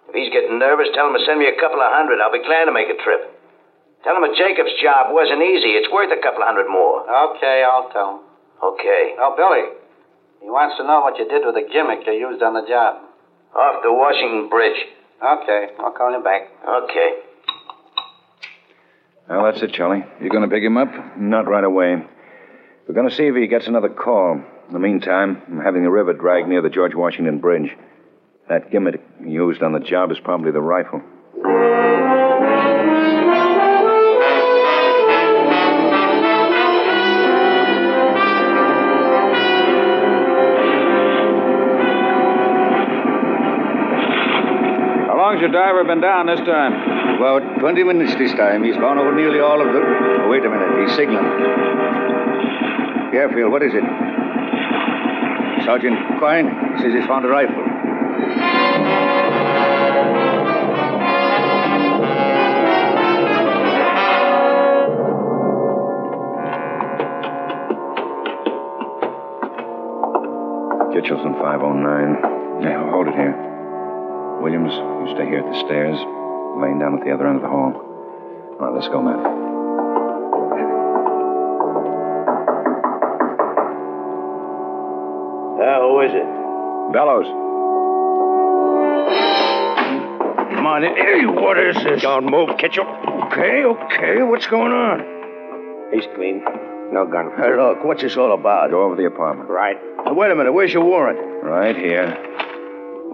If 0.08 0.14
he's 0.14 0.32
getting 0.32 0.58
nervous, 0.58 0.88
tell 0.94 1.08
him 1.08 1.16
to 1.18 1.24
send 1.24 1.38
me 1.38 1.48
a 1.48 1.60
couple 1.60 1.80
of 1.80 1.92
hundred. 1.92 2.20
I'll 2.20 2.32
be 2.32 2.44
glad 2.44 2.66
to 2.66 2.72
make 2.72 2.88
a 2.88 2.96
trip. 3.00 3.32
Tell 4.04 4.16
him 4.16 4.22
that 4.22 4.38
Jacob's 4.38 4.76
job 4.80 5.10
wasn't 5.10 5.42
easy. 5.42 5.74
It's 5.74 5.90
worth 5.90 6.12
a 6.14 6.22
couple 6.22 6.42
of 6.42 6.48
hundred 6.48 6.70
more. 6.70 7.02
Okay, 7.02 7.64
I'll 7.66 7.90
tell 7.90 8.08
him. 8.16 8.20
Okay. 8.62 9.14
Oh, 9.18 9.34
Billy. 9.36 9.68
He 10.40 10.48
wants 10.48 10.76
to 10.78 10.84
know 10.84 11.00
what 11.00 11.18
you 11.18 11.28
did 11.28 11.44
with 11.44 11.54
the 11.54 11.66
gimmick 11.72 12.06
you 12.06 12.12
used 12.12 12.42
on 12.42 12.54
the 12.54 12.66
job. 12.68 13.02
Off 13.54 13.82
the 13.82 13.92
Washington 13.92 14.48
Bridge. 14.48 14.76
Okay, 15.16 15.68
I'll 15.78 15.92
call 15.92 16.12
you 16.12 16.22
back. 16.22 16.50
Okay. 16.62 17.10
Well, 19.28 19.44
that's 19.44 19.62
it, 19.62 19.72
Charlie. 19.72 20.04
You 20.20 20.30
going 20.30 20.48
to 20.48 20.54
pick 20.54 20.62
him 20.62 20.76
up? 20.76 21.18
Not 21.18 21.48
right 21.48 21.64
away. 21.64 21.96
We're 22.86 22.94
going 22.94 23.08
to 23.08 23.14
see 23.14 23.24
if 23.24 23.34
he 23.34 23.46
gets 23.48 23.66
another 23.66 23.88
call. 23.88 24.40
In 24.68 24.72
the 24.72 24.78
meantime, 24.78 25.42
I'm 25.48 25.60
having 25.60 25.82
the 25.82 25.90
river 25.90 26.12
dragged 26.12 26.48
near 26.48 26.62
the 26.62 26.70
George 26.70 26.94
Washington 26.94 27.40
Bridge. 27.40 27.70
That 28.48 28.70
gimmick 28.70 29.02
used 29.24 29.62
on 29.62 29.72
the 29.72 29.80
job 29.80 30.12
is 30.12 30.18
probably 30.20 30.52
the 30.52 30.60
rifle. 30.60 31.02
Long's 45.36 45.52
your 45.52 45.62
diver 45.62 45.84
been 45.84 46.00
down 46.00 46.26
this 46.26 46.40
time? 46.40 46.72
About 47.16 47.60
20 47.60 47.84
minutes 47.84 48.14
this 48.16 48.32
time. 48.32 48.64
He's 48.64 48.76
gone 48.76 48.98
over 48.98 49.14
nearly 49.14 49.40
all 49.40 49.60
of 49.60 49.72
them. 49.72 49.82
Oh, 49.84 50.28
wait 50.30 50.44
a 50.44 50.50
minute. 50.50 50.88
He's 50.88 50.96
signaling. 50.96 51.24
Garfield, 53.12 53.52
what 53.52 53.62
is 53.62 53.72
it? 53.74 53.84
Sergeant 55.64 55.96
Quine 56.18 56.48
says 56.80 56.94
he's 56.94 57.06
found 57.06 57.24
a 57.24 57.28
rifle. 57.28 57.64
Kitchell's 70.94 71.26
in 71.26 71.34
509. 71.34 72.62
Yeah, 72.62 72.90
hold 72.90 73.08
it 73.08 73.14
here. 73.14 73.55
Williams, 74.42 74.72
you 74.72 75.14
stay 75.16 75.26
here 75.26 75.40
at 75.40 75.50
the 75.50 75.58
stairs, 75.66 75.98
laying 76.60 76.78
down 76.78 76.98
at 76.98 77.04
the 77.04 77.12
other 77.12 77.26
end 77.26 77.36
of 77.36 77.42
the 77.42 77.48
hall. 77.48 77.72
All 77.72 78.66
right, 78.66 78.74
let's 78.74 78.88
go, 78.88 79.02
Matt. 79.02 79.18
Uh, 85.58 85.80
who 85.80 86.00
is 86.00 86.12
it? 86.12 86.26
Bellows. 86.92 87.26
Come 90.54 90.66
on 90.66 90.84
in. 90.84 90.94
Hey, 90.96 91.26
what 91.26 91.58
is 91.58 91.76
this? 91.82 92.02
Don't 92.02 92.30
move, 92.30 92.50
Kitchell. 92.58 92.86
Okay, 93.26 93.64
okay. 93.64 94.22
What's 94.22 94.46
going 94.46 94.72
on? 94.72 95.00
He's 95.92 96.06
clean. 96.14 96.44
No 96.92 97.06
gun. 97.06 97.30
Hey, 97.36 97.56
look, 97.56 97.84
what's 97.84 98.02
this 98.02 98.16
all 98.16 98.32
about? 98.32 98.70
Go 98.70 98.82
over 98.84 98.96
the 98.96 99.06
apartment. 99.06 99.48
Right. 99.50 99.76
Now, 100.04 100.14
wait 100.14 100.30
a 100.30 100.34
minute. 100.34 100.52
Where's 100.52 100.72
your 100.72 100.84
warrant? 100.84 101.18
Right 101.42 101.74
here. 101.76 102.16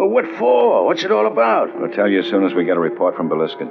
Well, 0.03 0.11
what 0.11 0.27
for? 0.37 0.85
What's 0.85 1.05
it 1.05 1.13
all 1.13 1.29
about? 1.29 1.79
We'll 1.79 1.93
tell 1.93 2.09
you 2.09 2.19
as 2.19 2.27
soon 2.27 2.45
as 2.45 2.53
we 2.55 2.65
get 2.65 2.77
a 2.77 2.81
report 2.81 3.15
from 3.15 3.29
Beliskin. 3.29 3.71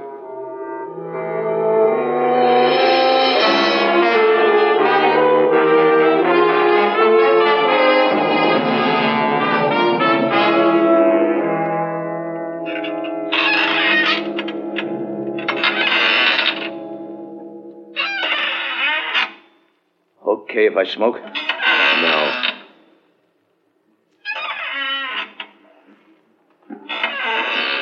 Okay, 20.25 20.67
if 20.67 20.77
I 20.77 20.85
smoke? 20.85 21.40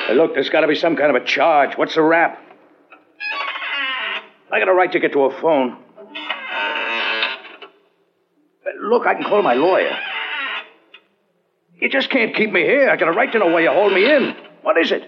Hey, 0.10 0.16
look, 0.16 0.34
there's 0.34 0.50
got 0.50 0.62
to 0.62 0.68
be 0.68 0.74
some 0.74 0.96
kind 0.96 1.16
of 1.16 1.22
a 1.22 1.24
charge. 1.24 1.78
What's 1.78 1.94
the 1.94 2.02
rap? 2.02 2.42
I 4.52 4.58
got 4.58 4.68
a 4.68 4.74
right 4.74 4.92
to 4.92 5.00
get 5.00 5.12
to 5.12 5.26
a 5.26 5.40
phone. 5.40 5.78
Look, 8.82 9.06
I 9.06 9.14
can 9.14 9.24
call 9.24 9.44
my 9.44 9.54
lawyer. 9.54 9.96
You 11.80 11.90
just 11.90 12.10
can't 12.10 12.36
keep 12.36 12.52
me 12.52 12.62
here. 12.62 12.90
I 12.90 12.96
got 12.96 13.08
a 13.08 13.12
right 13.12 13.32
to 13.32 13.38
know 13.38 13.50
why 13.50 13.60
you 13.60 13.70
hold 13.70 13.94
me 13.94 14.12
in. 14.12 14.36
What 14.64 14.80
is 14.80 14.92
it? 14.92 15.04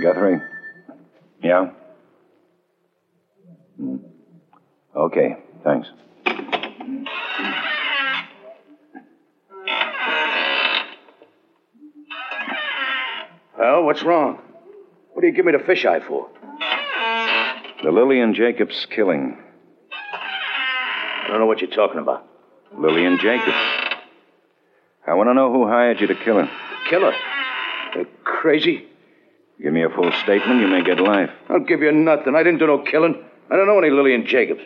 Guthrie? 0.00 0.40
Yeah? 1.42 1.70
Hmm. 3.78 3.96
Okay, 4.94 5.38
thanks. 5.64 5.88
Well, 13.58 13.82
what's 13.82 14.04
wrong? 14.04 14.38
What 15.12 15.22
do 15.22 15.26
you 15.26 15.34
give 15.34 15.44
me 15.44 15.52
the 15.52 15.58
fisheye 15.58 16.06
for? 16.06 16.28
The 17.82 17.90
Lillian 17.90 18.34
Jacobs 18.34 18.86
killing. 18.94 19.36
I 19.92 21.26
don't 21.28 21.40
know 21.40 21.46
what 21.46 21.60
you're 21.60 21.70
talking 21.70 21.98
about. 21.98 22.24
Lillian 22.78 23.18
Jacobs. 23.18 23.56
I 25.06 25.14
want 25.14 25.28
to 25.28 25.34
know 25.34 25.52
who 25.52 25.66
hired 25.66 26.00
you 26.00 26.06
to 26.06 26.14
kill 26.14 26.36
her. 26.36 26.50
Killer? 26.88 27.12
You're 27.96 28.06
crazy? 28.24 28.86
Give 29.60 29.72
me 29.72 29.82
a 29.82 29.88
full 29.90 30.12
statement, 30.22 30.60
you 30.60 30.68
may 30.68 30.84
get 30.84 31.00
life. 31.00 31.30
I'll 31.48 31.58
give 31.60 31.80
you 31.80 31.90
nothing. 31.90 32.36
I 32.36 32.44
didn't 32.44 32.60
do 32.60 32.68
no 32.68 32.82
killing. 32.82 33.24
I 33.50 33.56
don't 33.56 33.66
know 33.66 33.78
any 33.78 33.90
Lillian 33.90 34.26
Jacobs. 34.26 34.60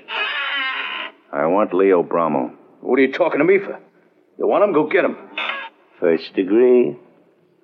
I 1.32 1.46
want 1.46 1.72
Leo 1.72 2.02
Brommel. 2.02 2.54
What 2.82 2.98
are 2.98 3.02
you 3.02 3.12
talking 3.12 3.38
to 3.38 3.44
me 3.44 3.58
for? 3.58 3.80
You 4.38 4.46
want 4.46 4.64
him? 4.64 4.74
Go 4.74 4.86
get 4.88 5.04
him. 5.04 5.16
First 5.98 6.34
degree. 6.34 6.98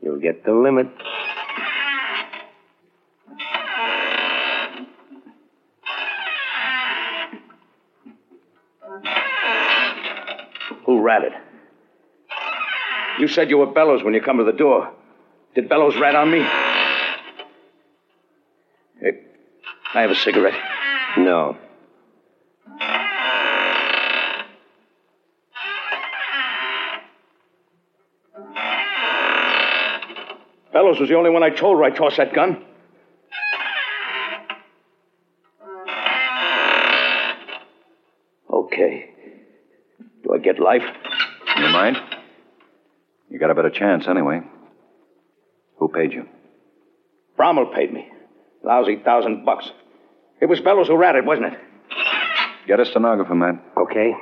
You'll 0.02 0.20
get 0.20 0.44
the 0.44 0.52
limit. 0.52 0.86
Ratted? 11.08 11.32
You 13.18 13.28
said 13.28 13.48
you 13.48 13.58
were 13.58 13.72
Bellows 13.72 14.04
when 14.04 14.12
you 14.14 14.20
come 14.20 14.36
to 14.38 14.44
the 14.44 14.52
door. 14.52 14.92
Did 15.54 15.68
Bellows 15.68 15.96
rat 15.96 16.14
on 16.14 16.30
me? 16.30 16.40
Hey, 19.00 19.12
I 19.94 20.02
have 20.02 20.10
a 20.10 20.14
cigarette. 20.14 20.60
No. 21.16 21.56
Bellows 30.72 31.00
was 31.00 31.08
the 31.08 31.16
only 31.16 31.30
one 31.30 31.42
I 31.42 31.50
told 31.50 31.78
where 31.78 31.90
I 31.90 31.96
tossed 31.96 32.18
that 32.18 32.34
gun. 32.34 32.64
Okay. 38.52 39.17
Do 40.28 40.34
I 40.34 40.38
get 40.38 40.60
life? 40.60 40.82
You 41.56 41.68
mind? 41.68 41.96
You 43.30 43.38
got 43.38 43.50
a 43.50 43.54
better 43.54 43.70
chance 43.70 44.06
anyway. 44.06 44.42
Who 45.78 45.88
paid 45.88 46.12
you? 46.12 46.28
Brommel 47.38 47.74
paid 47.74 47.92
me. 47.94 48.10
Lousy 48.62 48.96
thousand 49.02 49.46
bucks. 49.46 49.70
It 50.40 50.46
was 50.46 50.60
Bellows 50.60 50.88
who 50.88 50.96
ratted, 50.96 51.24
wasn't 51.24 51.54
it? 51.54 51.58
Get 52.66 52.78
a 52.78 52.84
stenographer, 52.84 53.34
man. 53.34 53.60
Okay. 53.76 54.12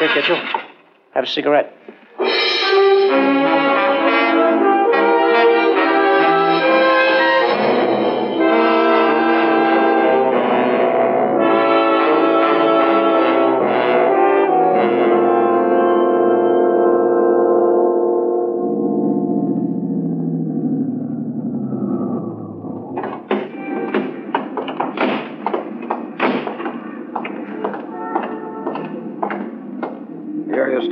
Here, 0.00 0.08
Kitchell. 0.08 0.42
Have 1.14 1.24
a 1.24 1.26
cigarette. 1.28 1.72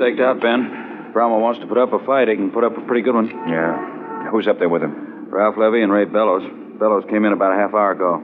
Staked 0.02 0.18
out, 0.18 0.40
Ben. 0.40 1.14
Bromwell 1.14 1.40
wants 1.40 1.60
to 1.60 1.66
put 1.66 1.78
up 1.78 1.92
a 1.92 2.04
fight. 2.04 2.26
He 2.26 2.34
can 2.34 2.50
put 2.50 2.64
up 2.64 2.76
a 2.76 2.80
pretty 2.82 3.02
good 3.02 3.14
one. 3.14 3.30
Yeah. 3.46 4.30
Who's 4.30 4.48
up 4.48 4.58
there 4.58 4.68
with 4.68 4.82
him? 4.82 5.30
Ralph 5.30 5.54
Levy 5.56 5.82
and 5.82 5.92
Ray 5.92 6.06
Bellows. 6.06 6.42
Bellows 6.80 7.04
came 7.08 7.24
in 7.24 7.32
about 7.32 7.52
a 7.52 7.56
half 7.56 7.70
hour 7.70 7.92
ago. 7.92 8.18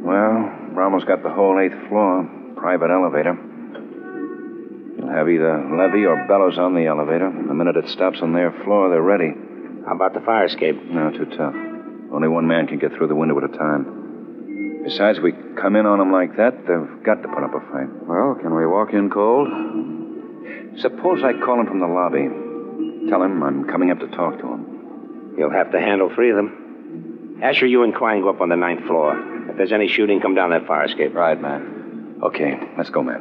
Well, 0.00 0.72
Bromwell's 0.72 1.04
got 1.04 1.22
the 1.22 1.28
whole 1.28 1.60
eighth 1.60 1.76
floor. 1.88 2.24
Private 2.56 2.88
elevator. 2.88 3.36
You'll 4.96 5.12
have 5.12 5.28
either 5.28 5.68
Levy 5.76 6.06
or 6.06 6.24
Bellows 6.26 6.56
on 6.56 6.74
the 6.74 6.86
elevator. 6.86 7.28
The 7.28 7.52
minute 7.52 7.76
it 7.76 7.90
stops 7.90 8.20
on 8.22 8.32
their 8.32 8.52
floor, 8.64 8.88
they're 8.88 9.02
ready. 9.02 9.34
How 9.84 9.94
about 9.94 10.14
the 10.14 10.20
fire 10.20 10.46
escape? 10.46 10.80
No, 10.88 11.10
too 11.10 11.28
tough. 11.36 11.54
Only 12.08 12.28
one 12.28 12.48
man 12.48 12.68
can 12.68 12.78
get 12.78 12.92
through 12.96 13.08
the 13.08 13.14
window 13.14 13.36
at 13.36 13.44
a 13.44 13.52
time. 13.52 14.80
Besides, 14.84 15.20
we 15.20 15.32
come 15.60 15.76
in 15.76 15.84
on 15.84 15.98
them 15.98 16.12
like 16.12 16.36
that, 16.36 16.56
they've 16.64 17.04
got 17.04 17.20
to 17.20 17.28
put 17.28 17.44
up 17.44 17.52
a 17.52 17.60
fight. 17.68 17.90
Well, 18.08 18.38
can 18.40 18.54
we 18.54 18.64
walk 18.64 18.94
in 18.94 19.10
cold? 19.10 19.95
Suppose 20.80 21.22
I 21.24 21.32
call 21.32 21.60
him 21.60 21.66
from 21.66 21.80
the 21.80 21.86
lobby. 21.86 22.28
Tell 23.08 23.22
him 23.22 23.42
I'm 23.42 23.64
coming 23.66 23.90
up 23.90 24.00
to 24.00 24.08
talk 24.08 24.38
to 24.40 24.46
him. 24.46 25.34
You'll 25.38 25.50
have 25.50 25.72
to 25.72 25.80
handle 25.80 26.10
three 26.14 26.30
of 26.30 26.36
them. 26.36 27.40
Asher, 27.42 27.66
you 27.66 27.82
and 27.82 27.94
Quine 27.94 28.22
go 28.22 28.30
up 28.30 28.40
on 28.40 28.48
the 28.48 28.56
ninth 28.56 28.86
floor. 28.86 29.50
If 29.50 29.56
there's 29.56 29.72
any 29.72 29.88
shooting, 29.88 30.20
come 30.20 30.34
down 30.34 30.50
that 30.50 30.66
fire 30.66 30.84
escape. 30.84 31.14
Right, 31.14 31.40
man. 31.40 32.18
Okay, 32.22 32.58
let's 32.76 32.90
go, 32.90 33.02
man. 33.02 33.20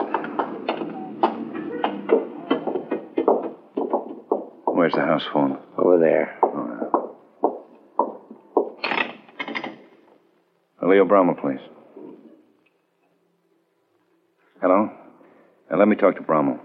Where's 4.66 4.94
the 4.94 5.02
house 5.02 5.24
phone? 5.32 5.58
Over 5.78 6.00
there. 6.00 6.40
Leo 10.82 11.06
Bromwell, 11.06 11.36
please. 11.36 11.60
Hello? 14.62 14.90
Uh, 15.72 15.78
let 15.78 15.88
me 15.88 15.96
talk 15.96 16.16
to 16.16 16.22
Bromwell. 16.22 16.60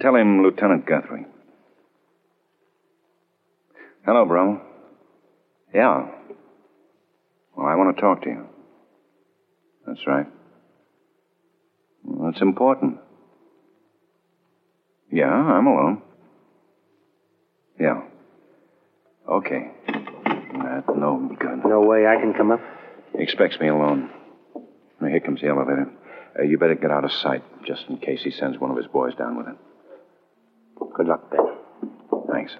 Tell 0.00 0.16
him 0.16 0.42
Lieutenant 0.42 0.86
Guthrie. 0.86 1.26
Hello, 4.06 4.24
Bromwell. 4.24 4.62
Yeah. 5.74 6.08
Well, 7.54 7.66
I 7.66 7.74
want 7.74 7.94
to 7.94 8.00
talk 8.00 8.22
to 8.22 8.28
you. 8.30 8.46
That's 9.86 10.06
right. 10.06 10.26
Well, 12.02 12.30
it's 12.30 12.40
important. 12.40 12.98
Yeah, 15.12 15.30
I'm 15.30 15.66
alone. 15.66 16.02
Yeah. 17.78 18.02
Okay. 19.28 19.70
That 19.86 20.84
no 20.96 21.30
good. 21.38 21.64
No 21.64 21.80
way 21.82 22.06
I 22.06 22.20
can 22.20 22.32
come 22.34 22.52
up? 22.52 22.60
He 23.16 23.22
expects 23.22 23.60
me 23.60 23.68
alone. 23.68 24.10
Here 25.00 25.20
comes 25.20 25.42
the 25.42 25.48
elevator. 25.48 25.90
Uh, 26.38 26.42
you 26.42 26.56
better 26.58 26.74
get 26.74 26.90
out 26.90 27.04
of 27.04 27.12
sight, 27.12 27.42
just 27.66 27.84
in 27.88 27.98
case 27.98 28.22
he 28.22 28.30
sends 28.30 28.58
one 28.58 28.70
of 28.70 28.76
his 28.76 28.86
boys 28.86 29.14
down 29.14 29.36
with 29.36 29.48
it. 29.48 29.56
Good 30.94 31.06
luck, 31.08 31.30
Ben. 31.30 31.40
Thanks. 32.30 32.52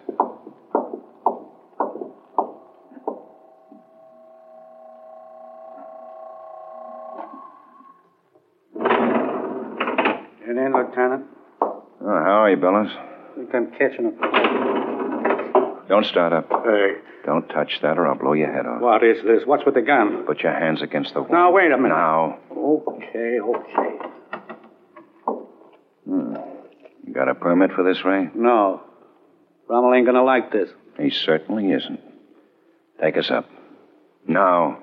Get 10.41 10.57
in, 10.57 10.73
Lieutenant. 10.75 11.25
Oh, 11.63 11.81
how 12.01 12.43
are 12.45 12.51
you, 12.51 12.57
Bellows? 12.57 12.91
think 13.37 13.55
I'm 13.55 13.71
catching 13.73 14.07
a. 14.07 15.89
Don't 15.89 16.07
start 16.07 16.33
up. 16.33 16.49
Hey, 16.65 16.95
Don't 17.25 17.47
touch 17.49 17.79
that, 17.83 17.99
or 17.99 18.07
I'll 18.07 18.15
blow 18.19 18.33
your 18.35 18.53
head 18.53 18.67
off. 18.67 18.81
what 18.81 19.03
is 19.05 19.23
this? 19.25 19.43
What's 19.47 19.65
with 19.65 19.75
the 19.75 19.83
gun? 19.83 20.25
Put 20.27 20.41
your 20.41 20.53
hands 20.53 20.83
against 20.83 21.15
the 21.15 21.23
wall. 21.23 21.31
Now, 21.33 21.53
wait 21.53 21.71
a 21.73 21.77
minute. 21.77 21.95
Now. 21.95 22.39
Okay, 22.51 23.39
okay. 23.41 23.99
Hmm. 26.07 26.35
You 27.07 27.13
got 27.15 27.24
a 27.37 27.41
permit 27.41 27.73
for 27.73 27.83
this, 27.83 28.05
Ray? 28.05 28.29
No. 28.35 28.83
Rommel 29.69 29.95
ain't 29.95 30.07
gonna 30.07 30.25
like 30.25 30.53
this. 30.53 30.71
He 30.99 31.11
certainly 31.11 31.71
isn't. 31.73 32.01
Take 33.01 33.17
us 33.17 33.31
up. 33.31 33.49
Now. 34.27 34.79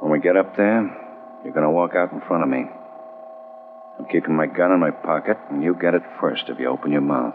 When 0.00 0.12
we 0.12 0.20
get 0.20 0.36
up 0.36 0.56
there, 0.56 1.42
you're 1.44 1.54
to 1.54 1.70
walk 1.70 1.94
out 1.94 2.12
in 2.12 2.20
front 2.22 2.42
of 2.42 2.48
me. 2.48 2.66
I'm 3.98 4.06
keeping 4.06 4.36
my 4.36 4.46
gun 4.46 4.72
in 4.72 4.80
my 4.80 4.90
pocket, 4.90 5.38
and 5.50 5.62
you 5.62 5.74
get 5.80 5.94
it 5.94 6.02
first 6.20 6.44
if 6.48 6.58
you 6.58 6.68
open 6.68 6.92
your 6.92 7.00
mouth. 7.00 7.34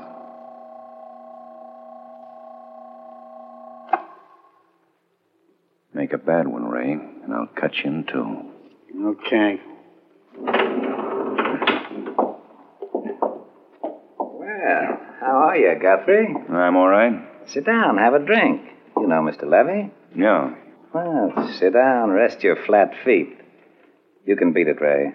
Make 5.93 6.13
a 6.13 6.17
bad 6.17 6.47
one, 6.47 6.65
Ray, 6.65 6.91
and 6.91 7.33
I'll 7.33 7.47
cut 7.47 7.75
you 7.83 7.89
in 7.89 8.05
two. 8.05 8.51
Okay. 9.05 9.59
Well, 14.17 14.99
how 15.19 15.40
are 15.51 15.57
you, 15.57 15.79
Guthrie? 15.81 16.33
I'm 16.49 16.77
all 16.77 16.87
right. 16.87 17.27
Sit 17.47 17.65
down, 17.65 17.97
have 17.97 18.13
a 18.13 18.19
drink. 18.19 18.61
You 18.95 19.07
know 19.07 19.21
Mr. 19.21 19.43
Levy? 19.43 19.91
Yeah. 20.15 20.53
Well, 20.93 21.51
sit 21.59 21.73
down, 21.73 22.11
rest 22.11 22.43
your 22.43 22.55
flat 22.65 22.93
feet. 23.03 23.37
You 24.25 24.35
can 24.35 24.53
beat 24.53 24.67
it, 24.67 24.79
Ray. 24.79 25.13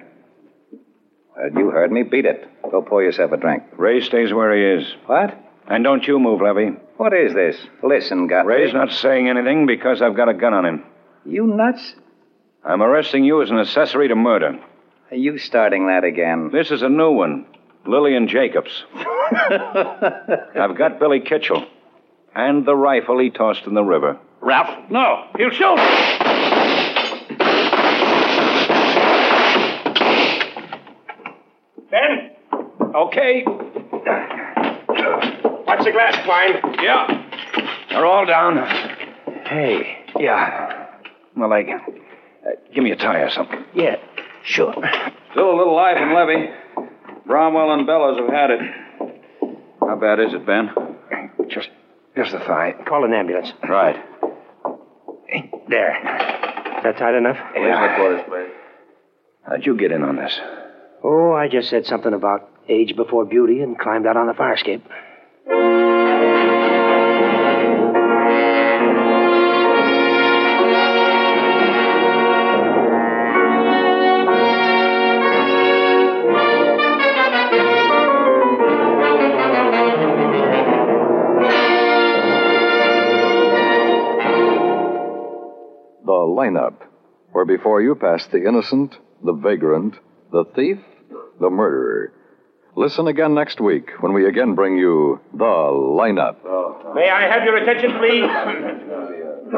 Well, 1.36 1.50
you 1.54 1.70
heard 1.70 1.92
me. 1.92 2.02
Beat 2.02 2.26
it. 2.26 2.48
Go 2.70 2.82
pour 2.82 3.02
yourself 3.02 3.32
a 3.32 3.36
drink. 3.36 3.62
Ray 3.76 4.00
stays 4.00 4.32
where 4.32 4.54
he 4.54 4.82
is. 4.82 4.94
What? 5.06 5.34
And 5.68 5.84
don't 5.84 6.06
you 6.06 6.18
move, 6.18 6.40
Levy. 6.40 6.70
What 6.96 7.12
is 7.12 7.34
this? 7.34 7.56
Listen, 7.82 8.26
Guthrie. 8.26 8.62
Ray's 8.64 8.74
not 8.74 8.90
saying 8.92 9.28
anything 9.28 9.66
because 9.66 10.02
I've 10.02 10.16
got 10.16 10.28
a 10.28 10.34
gun 10.34 10.54
on 10.54 10.64
him. 10.64 10.84
You 11.24 11.46
nuts? 11.46 11.94
I'm 12.64 12.82
arresting 12.82 13.24
you 13.24 13.42
as 13.42 13.50
an 13.50 13.58
accessory 13.58 14.08
to 14.08 14.16
murder. 14.16 14.58
Are 15.10 15.16
you 15.16 15.38
starting 15.38 15.86
that 15.86 16.04
again? 16.04 16.50
This 16.52 16.70
is 16.70 16.82
a 16.82 16.88
new 16.88 17.12
one. 17.12 17.46
Lillian 17.86 18.28
Jacobs. 18.28 18.84
I've 20.56 20.76
got 20.76 20.98
Billy 20.98 21.20
Kitchell. 21.20 21.66
And 22.34 22.66
the 22.66 22.76
rifle 22.76 23.18
he 23.18 23.30
tossed 23.30 23.64
in 23.66 23.74
the 23.74 23.82
river. 23.82 24.18
Ralph, 24.40 24.90
no. 24.90 25.26
He'll 25.38 25.50
shoot. 25.50 25.76
Ben? 31.90 32.30
Okay. 32.94 33.44
Watch 35.66 35.84
the 35.84 35.92
glass, 35.92 36.16
Quine. 36.24 36.82
Yeah. 36.82 37.22
They're 37.90 38.06
all 38.06 38.26
down. 38.26 38.56
Hey. 39.46 40.04
Yeah. 40.18 40.86
My 41.34 41.46
leg. 41.46 41.68
uh, 41.70 42.50
give 42.74 42.82
me 42.82 42.90
a 42.92 42.96
tie 42.96 43.18
or 43.20 43.30
something. 43.30 43.62
Yeah, 43.74 43.96
sure. 44.44 44.72
Still 45.32 45.50
a 45.54 45.56
little 45.56 45.74
life 45.76 45.98
in 45.98 46.14
Levy. 46.14 46.50
Bromwell 47.26 47.72
and 47.74 47.86
Bellows 47.86 48.18
have 48.18 48.28
had 48.28 48.50
it. 48.50 48.60
How 49.96 50.00
bad 50.00 50.20
is 50.20 50.34
it, 50.34 50.44
Ben? 50.44 50.68
Just, 51.48 51.70
just 52.14 52.32
the 52.32 52.38
thigh. 52.40 52.74
Call 52.86 53.06
an 53.06 53.14
ambulance. 53.14 53.50
Right. 53.66 53.96
There. 55.70 55.96
Is 55.96 56.82
that 56.84 56.98
tight 56.98 57.14
enough? 57.14 57.38
Police 57.54 57.74
headquarters, 57.74 58.20
please. 58.28 58.50
How'd 59.48 59.64
you 59.64 59.74
get 59.74 59.92
in 59.92 60.02
on 60.02 60.16
this? 60.16 60.38
Oh, 61.02 61.32
I 61.32 61.48
just 61.48 61.70
said 61.70 61.86
something 61.86 62.12
about 62.12 62.50
age 62.68 62.94
before 62.94 63.24
beauty 63.24 63.62
and 63.62 63.78
climbed 63.78 64.06
out 64.06 64.18
on 64.18 64.26
the 64.26 64.34
fire 64.34 64.52
escape. 64.52 64.84
Lineup, 86.26 86.74
where 87.32 87.44
before 87.44 87.80
you 87.80 87.94
pass 87.94 88.26
the 88.26 88.46
innocent, 88.46 88.98
the 89.22 89.32
vagrant, 89.32 89.94
the 90.32 90.44
thief, 90.54 90.78
the 91.40 91.50
murderer. 91.50 92.12
Listen 92.74 93.06
again 93.06 93.34
next 93.34 93.60
week 93.60 93.90
when 94.00 94.12
we 94.12 94.26
again 94.26 94.54
bring 94.54 94.76
you 94.76 95.20
the 95.32 95.44
lineup. 95.44 96.36
May 96.94 97.08
I 97.08 97.22
have 97.22 97.44
your 97.44 97.56
attention, 97.56 97.98
please? 97.98 98.28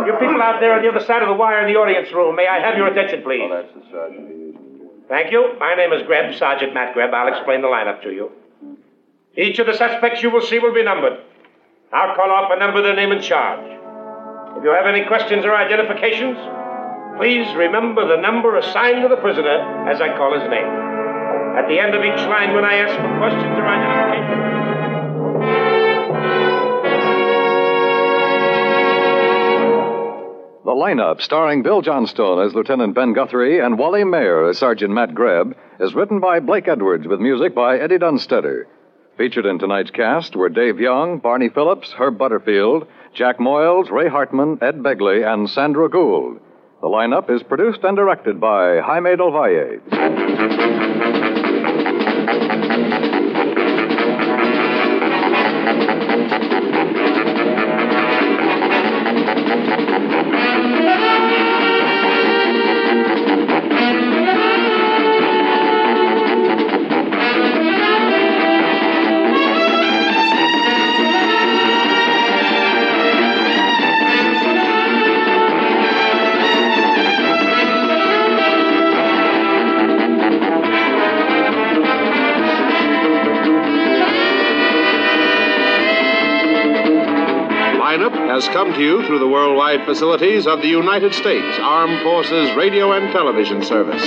You 0.06 0.12
people 0.20 0.42
out 0.42 0.60
there 0.60 0.74
on 0.74 0.82
the 0.82 0.88
other 0.88 1.04
side 1.04 1.22
of 1.22 1.28
the 1.28 1.34
wire 1.34 1.66
in 1.66 1.72
the 1.72 1.78
audience 1.78 2.12
room, 2.12 2.36
may 2.36 2.46
I 2.46 2.60
have 2.60 2.76
your 2.76 2.86
attention, 2.86 3.22
please? 3.22 3.40
Oh, 3.42 3.62
that's 3.62 3.74
the 3.74 3.90
sergeant. 3.90 5.08
Thank 5.08 5.32
you. 5.32 5.56
My 5.58 5.74
name 5.74 5.92
is 5.92 6.02
Grebb, 6.02 6.38
Sergeant 6.38 6.74
Matt 6.74 6.94
Grebb. 6.94 7.14
I'll 7.14 7.34
explain 7.34 7.62
the 7.62 7.68
lineup 7.68 8.02
to 8.02 8.10
you. 8.10 8.30
Each 9.36 9.58
of 9.58 9.66
the 9.66 9.74
suspects 9.74 10.22
you 10.22 10.30
will 10.30 10.42
see 10.42 10.58
will 10.58 10.74
be 10.74 10.84
numbered. 10.84 11.18
I'll 11.92 12.14
call 12.14 12.30
off 12.30 12.50
a 12.52 12.58
number, 12.58 12.82
their 12.82 12.94
name, 12.94 13.12
and 13.12 13.22
charge. 13.22 13.77
If 14.56 14.64
you 14.64 14.70
have 14.70 14.86
any 14.86 15.04
questions 15.06 15.44
or 15.44 15.54
identifications, 15.54 16.36
please 17.18 17.46
remember 17.54 18.08
the 18.08 18.20
number 18.20 18.56
assigned 18.56 19.02
to 19.02 19.08
the 19.08 19.20
prisoner 19.20 19.88
as 19.88 20.00
I 20.00 20.16
call 20.16 20.32
his 20.38 20.48
name. 20.48 20.66
At 21.58 21.68
the 21.68 21.78
end 21.78 21.94
of 21.94 22.02
each 22.02 22.26
line, 22.26 22.54
when 22.54 22.64
I 22.64 22.74
ask 22.76 22.94
for 22.94 23.18
questions 23.18 23.58
or 23.58 23.66
identifications, 23.66 24.58
The 30.64 30.74
lineup, 30.74 31.22
starring 31.22 31.62
Bill 31.62 31.80
Johnstone 31.80 32.44
as 32.44 32.54
Lieutenant 32.54 32.94
Ben 32.94 33.14
Guthrie 33.14 33.58
and 33.58 33.78
Wally 33.78 34.04
Maher 34.04 34.50
as 34.50 34.58
Sergeant 34.58 34.92
Matt 34.92 35.10
Grebb, 35.10 35.54
is 35.80 35.94
written 35.94 36.20
by 36.20 36.40
Blake 36.40 36.68
Edwards 36.68 37.06
with 37.06 37.20
music 37.20 37.54
by 37.54 37.78
Eddie 37.78 37.98
Dunstedter. 37.98 38.66
Featured 39.16 39.46
in 39.46 39.58
tonight's 39.58 39.90
cast 39.90 40.36
were 40.36 40.48
Dave 40.48 40.78
Young, 40.78 41.18
Barney 41.18 41.48
Phillips, 41.48 41.92
Herb 41.92 42.18
Butterfield, 42.18 42.86
Jack 43.14 43.38
Moyles, 43.38 43.90
Ray 43.90 44.08
Hartman, 44.08 44.58
Ed 44.62 44.78
Begley, 44.82 45.26
and 45.26 45.48
Sandra 45.50 45.88
Gould. 45.88 46.40
The 46.80 46.86
lineup 46.86 47.28
is 47.30 47.42
produced 47.42 47.82
and 47.82 47.96
directed 47.96 48.40
by 48.40 48.78
Jaime 48.80 49.16
Del 49.16 49.32
Valle. 49.32 49.80
Come 88.58 88.74
to 88.74 88.82
you 88.82 89.06
through 89.06 89.20
the 89.20 89.28
worldwide 89.28 89.84
facilities 89.84 90.44
of 90.44 90.60
the 90.60 90.66
United 90.66 91.14
States 91.14 91.56
Armed 91.60 92.02
Forces 92.02 92.52
Radio 92.56 92.90
and 92.90 93.12
Television 93.12 93.62
Service. 93.62 94.02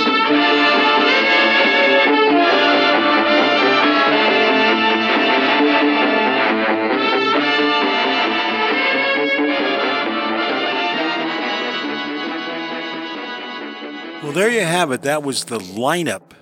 Well, 14.22 14.32
there 14.32 14.50
you 14.50 14.60
have 14.60 14.92
it. 14.92 15.00
That 15.00 15.22
was 15.22 15.46
the 15.46 15.60
lineup. 15.60 16.32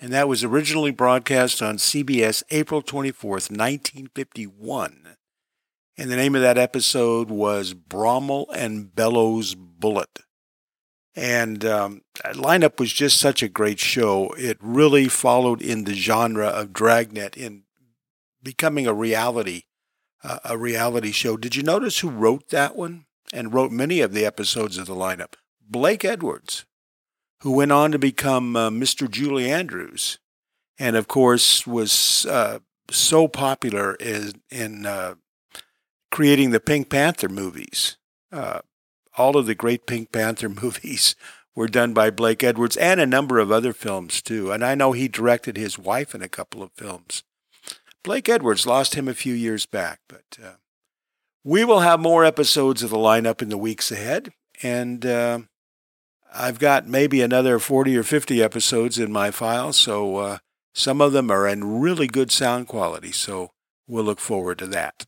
And 0.00 0.10
that 0.14 0.26
was 0.26 0.42
originally 0.42 0.90
broadcast 0.90 1.60
on 1.60 1.76
CBS 1.76 2.42
April 2.50 2.80
24th, 2.82 3.50
1951. 3.50 5.17
And 5.98 6.12
the 6.12 6.16
name 6.16 6.36
of 6.36 6.42
that 6.42 6.58
episode 6.58 7.28
was 7.28 7.74
Brommel 7.74 8.46
and 8.54 8.94
Bellows 8.94 9.56
Bullet. 9.56 10.20
And 11.16 11.64
um, 11.64 12.02
lineup 12.24 12.78
was 12.78 12.92
just 12.92 13.18
such 13.18 13.42
a 13.42 13.48
great 13.48 13.80
show. 13.80 14.28
It 14.38 14.58
really 14.60 15.08
followed 15.08 15.60
in 15.60 15.82
the 15.82 15.94
genre 15.94 16.46
of 16.46 16.72
Dragnet 16.72 17.36
in 17.36 17.64
becoming 18.40 18.86
a 18.86 18.94
reality, 18.94 19.62
uh, 20.22 20.38
a 20.44 20.56
reality 20.56 21.10
show. 21.10 21.36
Did 21.36 21.56
you 21.56 21.64
notice 21.64 21.98
who 21.98 22.10
wrote 22.10 22.50
that 22.50 22.76
one 22.76 23.06
and 23.32 23.52
wrote 23.52 23.72
many 23.72 24.00
of 24.00 24.12
the 24.12 24.24
episodes 24.24 24.78
of 24.78 24.86
the 24.86 24.94
lineup? 24.94 25.32
Blake 25.60 26.04
Edwards, 26.04 26.64
who 27.40 27.50
went 27.50 27.72
on 27.72 27.90
to 27.90 27.98
become 27.98 28.54
uh, 28.54 28.70
Mr. 28.70 29.10
Julie 29.10 29.50
Andrews, 29.50 30.20
and 30.78 30.94
of 30.94 31.08
course 31.08 31.66
was 31.66 32.24
uh, 32.26 32.60
so 32.88 33.26
popular 33.26 33.94
in, 33.94 34.40
in 34.48 34.86
uh, 34.86 35.16
creating 36.18 36.50
the 36.50 36.58
Pink 36.58 36.90
Panther 36.90 37.28
movies. 37.28 37.96
Uh, 38.32 38.58
all 39.16 39.36
of 39.36 39.46
the 39.46 39.54
great 39.54 39.86
Pink 39.86 40.10
Panther 40.10 40.48
movies 40.62 41.14
were 41.54 41.68
done 41.68 41.94
by 41.94 42.10
Blake 42.10 42.42
Edwards 42.42 42.76
and 42.76 42.98
a 42.98 43.06
number 43.06 43.38
of 43.38 43.52
other 43.52 43.72
films 43.72 44.20
too. 44.20 44.50
And 44.50 44.64
I 44.64 44.74
know 44.74 44.90
he 44.90 45.06
directed 45.06 45.56
his 45.56 45.78
wife 45.78 46.16
in 46.16 46.20
a 46.22 46.28
couple 46.28 46.60
of 46.60 46.72
films. 46.72 47.22
Blake 48.02 48.28
Edwards 48.28 48.66
lost 48.66 48.96
him 48.96 49.06
a 49.06 49.14
few 49.14 49.32
years 49.32 49.64
back, 49.64 50.00
but 50.08 50.24
uh, 50.44 50.54
we 51.44 51.64
will 51.64 51.80
have 51.80 52.00
more 52.00 52.24
episodes 52.24 52.82
of 52.82 52.90
the 52.90 52.96
lineup 52.96 53.40
in 53.40 53.48
the 53.48 53.56
weeks 53.56 53.92
ahead. 53.92 54.30
And 54.60 55.06
uh, 55.06 55.42
I've 56.34 56.58
got 56.58 56.88
maybe 56.88 57.22
another 57.22 57.60
40 57.60 57.96
or 57.96 58.02
50 58.02 58.42
episodes 58.42 58.98
in 58.98 59.12
my 59.12 59.30
file, 59.30 59.72
so 59.72 60.16
uh, 60.16 60.38
some 60.74 61.00
of 61.00 61.12
them 61.12 61.30
are 61.30 61.46
in 61.46 61.80
really 61.80 62.08
good 62.08 62.32
sound 62.32 62.66
quality. 62.66 63.12
So 63.12 63.52
we'll 63.86 64.02
look 64.02 64.18
forward 64.18 64.58
to 64.58 64.66
that. 64.66 65.06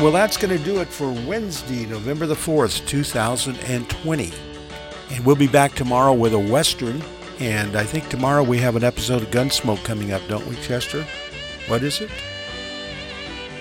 Right, 0.00 0.04
well, 0.04 0.12
that's 0.12 0.36
going 0.36 0.56
to 0.56 0.64
do 0.64 0.80
it 0.80 0.88
for 0.88 1.10
Wednesday, 1.26 1.84
November 1.86 2.26
the 2.26 2.34
4th, 2.34 2.86
2020. 2.86 4.32
And 5.10 5.26
we'll 5.26 5.36
be 5.36 5.46
back 5.46 5.74
tomorrow 5.74 6.14
with 6.14 6.32
a 6.32 6.38
Western. 6.38 7.02
And 7.38 7.76
I 7.76 7.84
think 7.84 8.08
tomorrow 8.08 8.42
we 8.42 8.58
have 8.58 8.76
an 8.76 8.84
episode 8.84 9.22
of 9.22 9.30
Gunsmoke 9.30 9.84
coming 9.84 10.12
up, 10.12 10.22
don't 10.28 10.46
we, 10.46 10.56
Chester? 10.56 11.04
What 11.68 11.82
is 11.82 12.00
it? 12.00 12.10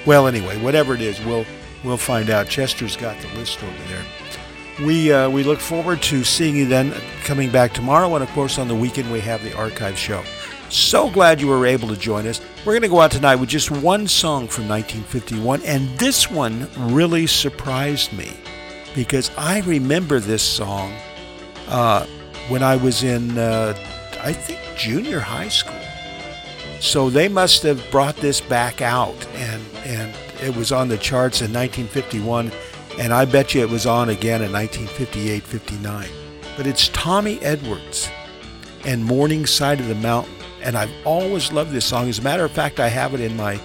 Well, 0.06 0.28
anyway, 0.28 0.62
whatever 0.62 0.94
it 0.94 1.02
is, 1.02 1.20
we'll 1.26 1.46
we'll 1.84 1.98
find 1.98 2.30
out. 2.30 2.48
Chester's 2.48 2.96
got 2.96 3.20
the 3.22 3.28
list 3.38 3.62
over 3.62 3.84
there. 3.90 4.06
We 4.86 5.12
uh, 5.12 5.30
we 5.30 5.44
look 5.44 5.60
forward 5.60 6.02
to 6.04 6.24
seeing 6.24 6.56
you 6.56 6.66
then 6.66 6.94
coming 7.24 7.52
back 7.52 7.74
tomorrow, 7.74 8.16
and 8.16 8.24
of 8.24 8.30
course 8.32 8.58
on 8.58 8.68
the 8.68 8.76
weekend 8.76 9.12
we 9.12 9.20
have 9.22 9.44
the 9.44 9.56
archive 9.58 9.98
show. 9.98 10.24
So 10.70 11.10
glad 11.10 11.42
you 11.42 11.48
were 11.48 11.66
able 11.66 11.88
to 11.88 11.98
join 11.98 12.28
us. 12.28 12.40
We're 12.60 12.74
going 12.74 12.84
to 12.84 12.90
go 12.90 13.02
out 13.02 13.10
tonight 13.10 13.38
with 13.38 13.50
just 13.50 13.72
one 13.72 14.08
song 14.08 14.48
from 14.48 14.68
1951, 14.68 15.64
and 15.64 15.90
this 15.98 16.30
one 16.30 16.70
really 16.78 17.26
surprised 17.26 18.14
me 18.14 18.32
because 18.94 19.32
I 19.36 19.62
remember 19.62 20.20
this 20.20 20.44
song 20.44 20.94
uh, 21.68 22.06
when 22.50 22.62
I 22.62 22.76
was 22.76 23.02
in, 23.02 23.36
uh, 23.36 23.74
I 24.22 24.32
think, 24.32 24.60
junior 24.78 25.20
high 25.20 25.48
school. 25.48 25.74
So 26.80 27.10
they 27.10 27.30
must 27.30 27.64
have 27.64 27.84
brought 27.90 28.18
this 28.18 28.40
back 28.40 28.84
out, 28.84 29.26
and, 29.34 29.64
and 29.86 30.16
it 30.40 30.56
was 30.56 30.72
on 30.72 30.88
the 30.88 31.00
charts 31.00 31.42
in 31.42 31.52
1951, 31.52 32.52
and 33.00 33.12
I 33.12 33.26
bet 33.26 33.56
you 33.56 33.62
it 33.62 33.70
was 33.70 33.88
on 33.88 34.10
again 34.10 34.44
in 34.44 34.52
1958 34.52 35.42
59. 35.42 36.08
But 36.56 36.68
it's 36.68 36.90
Tommy 36.90 37.40
Edwards 37.40 38.08
and 38.86 39.04
Morning 39.04 39.48
Side 39.48 39.80
of 39.80 39.88
the 39.88 39.96
Mountain 39.96 40.39
and 40.62 40.78
I've 40.78 40.92
always 41.06 41.52
loved 41.52 41.72
this 41.72 41.86
song. 41.86 42.10
As 42.10 42.20
a 42.20 42.22
matter 42.22 42.44
of 42.44 42.52
fact, 42.52 42.80
I 42.80 42.88
have 42.90 43.14
it 43.14 43.22
in 43.22 43.36
my 43.36 43.60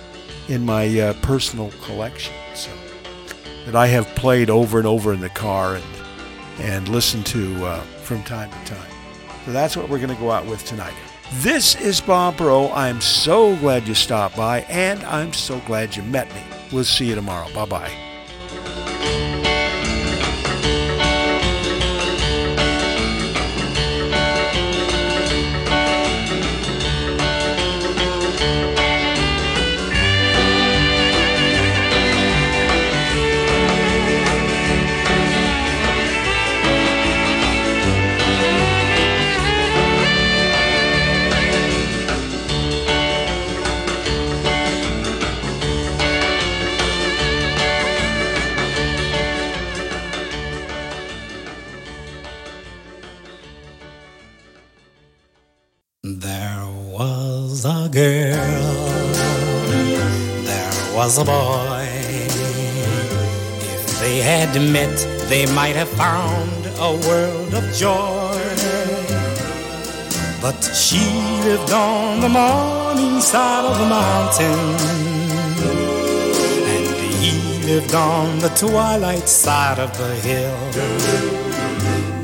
in 0.48 0.64
my 0.64 1.00
uh, 1.00 1.12
personal 1.22 1.70
collection, 1.82 2.34
so 2.54 2.70
that 3.66 3.74
I 3.74 3.86
have 3.86 4.06
played 4.14 4.50
over 4.50 4.78
and 4.78 4.86
over 4.86 5.12
in 5.12 5.20
the 5.20 5.30
car 5.30 5.76
and 5.76 5.84
and 6.60 6.88
listened 6.88 7.26
to 7.26 7.64
uh, 7.64 7.80
from 7.80 8.22
time 8.22 8.50
to 8.50 8.74
time. 8.74 8.90
So 9.44 9.52
that's 9.52 9.76
what 9.76 9.88
we're 9.88 9.98
going 9.98 10.14
to 10.14 10.20
go 10.20 10.30
out 10.30 10.46
with 10.46 10.64
tonight. 10.64 10.94
This 11.34 11.74
is 11.80 12.00
Bob 12.00 12.36
Bro. 12.36 12.70
I'm 12.72 13.00
so 13.00 13.56
glad 13.56 13.88
you 13.88 13.94
stopped 13.94 14.36
by, 14.36 14.60
and 14.62 15.02
I'm 15.04 15.32
so 15.32 15.58
glad 15.60 15.96
you 15.96 16.02
met 16.02 16.32
me. 16.34 16.42
We'll 16.72 16.84
see 16.84 17.06
you 17.06 17.14
tomorrow. 17.14 17.52
Bye 17.54 17.66
bye. 17.66 18.03
Was 61.16 61.22
a 61.22 61.24
boy. 61.24 61.86
If 63.60 64.00
they 64.00 64.18
had 64.18 64.54
met, 64.72 64.96
they 65.28 65.46
might 65.54 65.76
have 65.76 65.88
found 65.90 66.66
a 66.78 66.92
world 67.06 67.54
of 67.54 67.64
joy. 67.72 68.40
But 70.40 70.60
she 70.62 70.98
lived 71.44 71.70
on 71.72 72.20
the 72.20 72.28
morning 72.28 73.20
side 73.20 73.64
of 73.64 73.78
the 73.78 73.86
mountain, 73.86 74.58
and 76.72 76.86
he 77.22 77.32
lived 77.66 77.94
on 77.94 78.40
the 78.40 78.50
twilight 78.50 79.28
side 79.28 79.78
of 79.78 79.96
the 79.96 80.14
hill. 80.26 80.58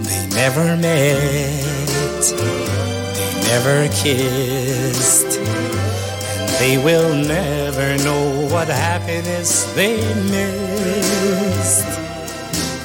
They 0.02 0.26
never 0.34 0.76
met, 0.76 2.22
they 2.38 3.34
never 3.52 3.88
kissed, 3.88 5.38
and 5.38 6.48
they 6.58 6.76
will 6.78 7.14
never 7.14 7.96
know 8.04 8.39
what 8.50 8.68
happiness 8.68 9.72
they 9.74 9.98
missed. 10.30 11.86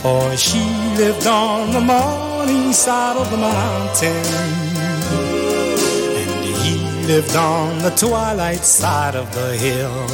For 0.01 0.37
she 0.37 0.63
lived 0.95 1.25
on 1.25 1.71
the 1.71 1.81
morning 1.81 2.71
side 2.71 3.17
of 3.17 3.31
the 3.31 3.37
mountain, 3.37 4.25
and 6.21 6.45
he 6.61 7.07
lived 7.07 7.35
on 7.35 7.79
the 7.79 7.89
twilight 7.89 8.63
side 8.63 9.15
of 9.15 9.33
the 9.33 9.55
hill. 9.57 10.07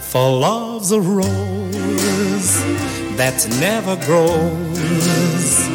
For 0.00 0.28
love's 0.30 0.90
a 0.90 1.00
rose 1.00 2.52
that 3.16 3.46
never 3.60 3.94
grows 4.04 5.68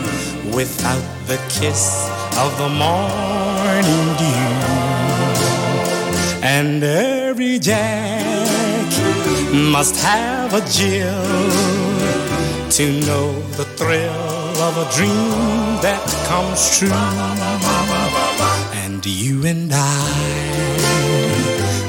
without 0.53 1.07
the 1.27 1.37
kiss 1.47 2.09
of 2.37 2.57
the 2.57 2.69
morning 2.69 4.15
dew. 4.17 4.93
And 6.45 6.83
every 6.83 7.57
jack 7.59 8.22
must 9.53 9.95
have 10.01 10.51
a 10.53 10.61
Jill 10.67 11.13
to 12.71 12.91
know 13.05 13.39
the 13.51 13.65
thrill 13.77 14.57
of 14.67 14.77
a 14.77 14.91
dream 14.95 15.77
that 15.85 16.01
comes 16.27 16.77
true. 16.77 16.89
And 18.83 19.05
you 19.05 19.45
and 19.45 19.71
I 19.71 20.09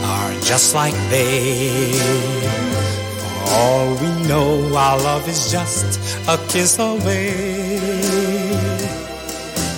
are 0.04 0.40
just 0.42 0.74
like 0.74 0.94
they. 1.08 1.98
For 3.18 3.50
all 3.50 3.94
we 3.94 4.28
know, 4.28 4.76
our 4.76 4.98
love 4.98 5.26
is 5.26 5.50
just 5.50 5.98
a 6.28 6.36
kiss 6.48 6.78
away. 6.78 7.32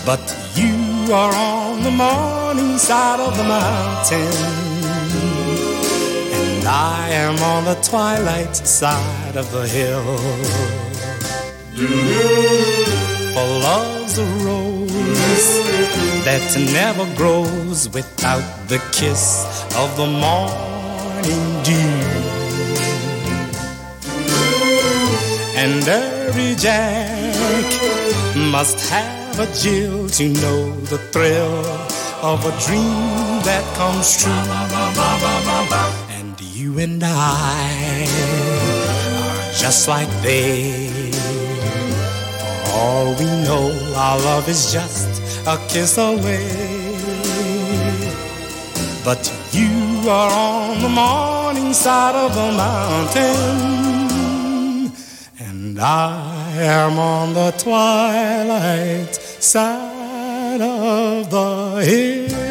But 0.05 0.23
you 0.57 1.13
are 1.13 1.35
on 1.35 1.85
the 1.85 1.91
morning 1.93 2.79
side 2.79 3.21
of 3.21 3.37
the 3.37 3.45
mountain, 3.45 4.66
I 6.69 7.11
am 7.11 7.39
on 7.43 7.65
the 7.65 7.77
twilight 7.77 8.57
side 8.57 9.37
of 9.37 9.51
the 9.53 9.67
hill. 9.69 10.19
For 13.35 13.47
love's 13.69 14.19
a 14.19 14.25
rose 14.45 15.47
that 16.25 16.43
never 16.73 17.07
grows 17.15 17.89
without 17.91 18.69
the 18.69 18.79
kiss 18.93 19.47
of 19.77 19.97
the 19.97 20.07
morning 20.07 21.63
dew. 21.63 22.37
And 25.55 25.87
every 25.87 26.57
jack 26.57 27.35
must 28.51 28.91
have 28.91 29.39
a 29.39 29.47
Jill 29.55 30.09
to 30.09 30.29
know 30.29 30.75
the 30.93 30.99
thrill 31.13 31.65
of 32.23 32.45
a 32.45 32.51
dream 32.67 33.43
that 33.45 33.65
comes 33.77 34.17
true. 34.17 34.33
And 36.79 36.83
you 36.83 36.95
and 36.95 37.05
I 37.05 38.07
are 39.17 39.53
just 39.55 39.89
like 39.89 40.11
they. 40.23 41.11
For 42.65 42.79
all 42.79 43.15
we 43.15 43.25
know, 43.45 43.73
our 43.97 44.19
love 44.19 44.47
is 44.49 44.73
just 44.73 45.09
a 45.47 45.57
kiss 45.69 45.97
away. 45.97 46.47
But 49.05 49.33
you 49.53 50.09
are 50.09 50.31
on 50.31 50.83
the 50.83 50.89
morning 50.89 51.73
side 51.73 52.15
of 52.15 52.35
the 52.35 52.53
mountain, 52.53 53.33
and 55.39 55.79
I 55.81 56.53
am 56.59 56.99
on 56.99 57.33
the 57.33 57.53
twilight 57.53 59.15
side 59.15 60.61
of 60.61 61.31
the 61.31 61.83
hill. 61.85 62.46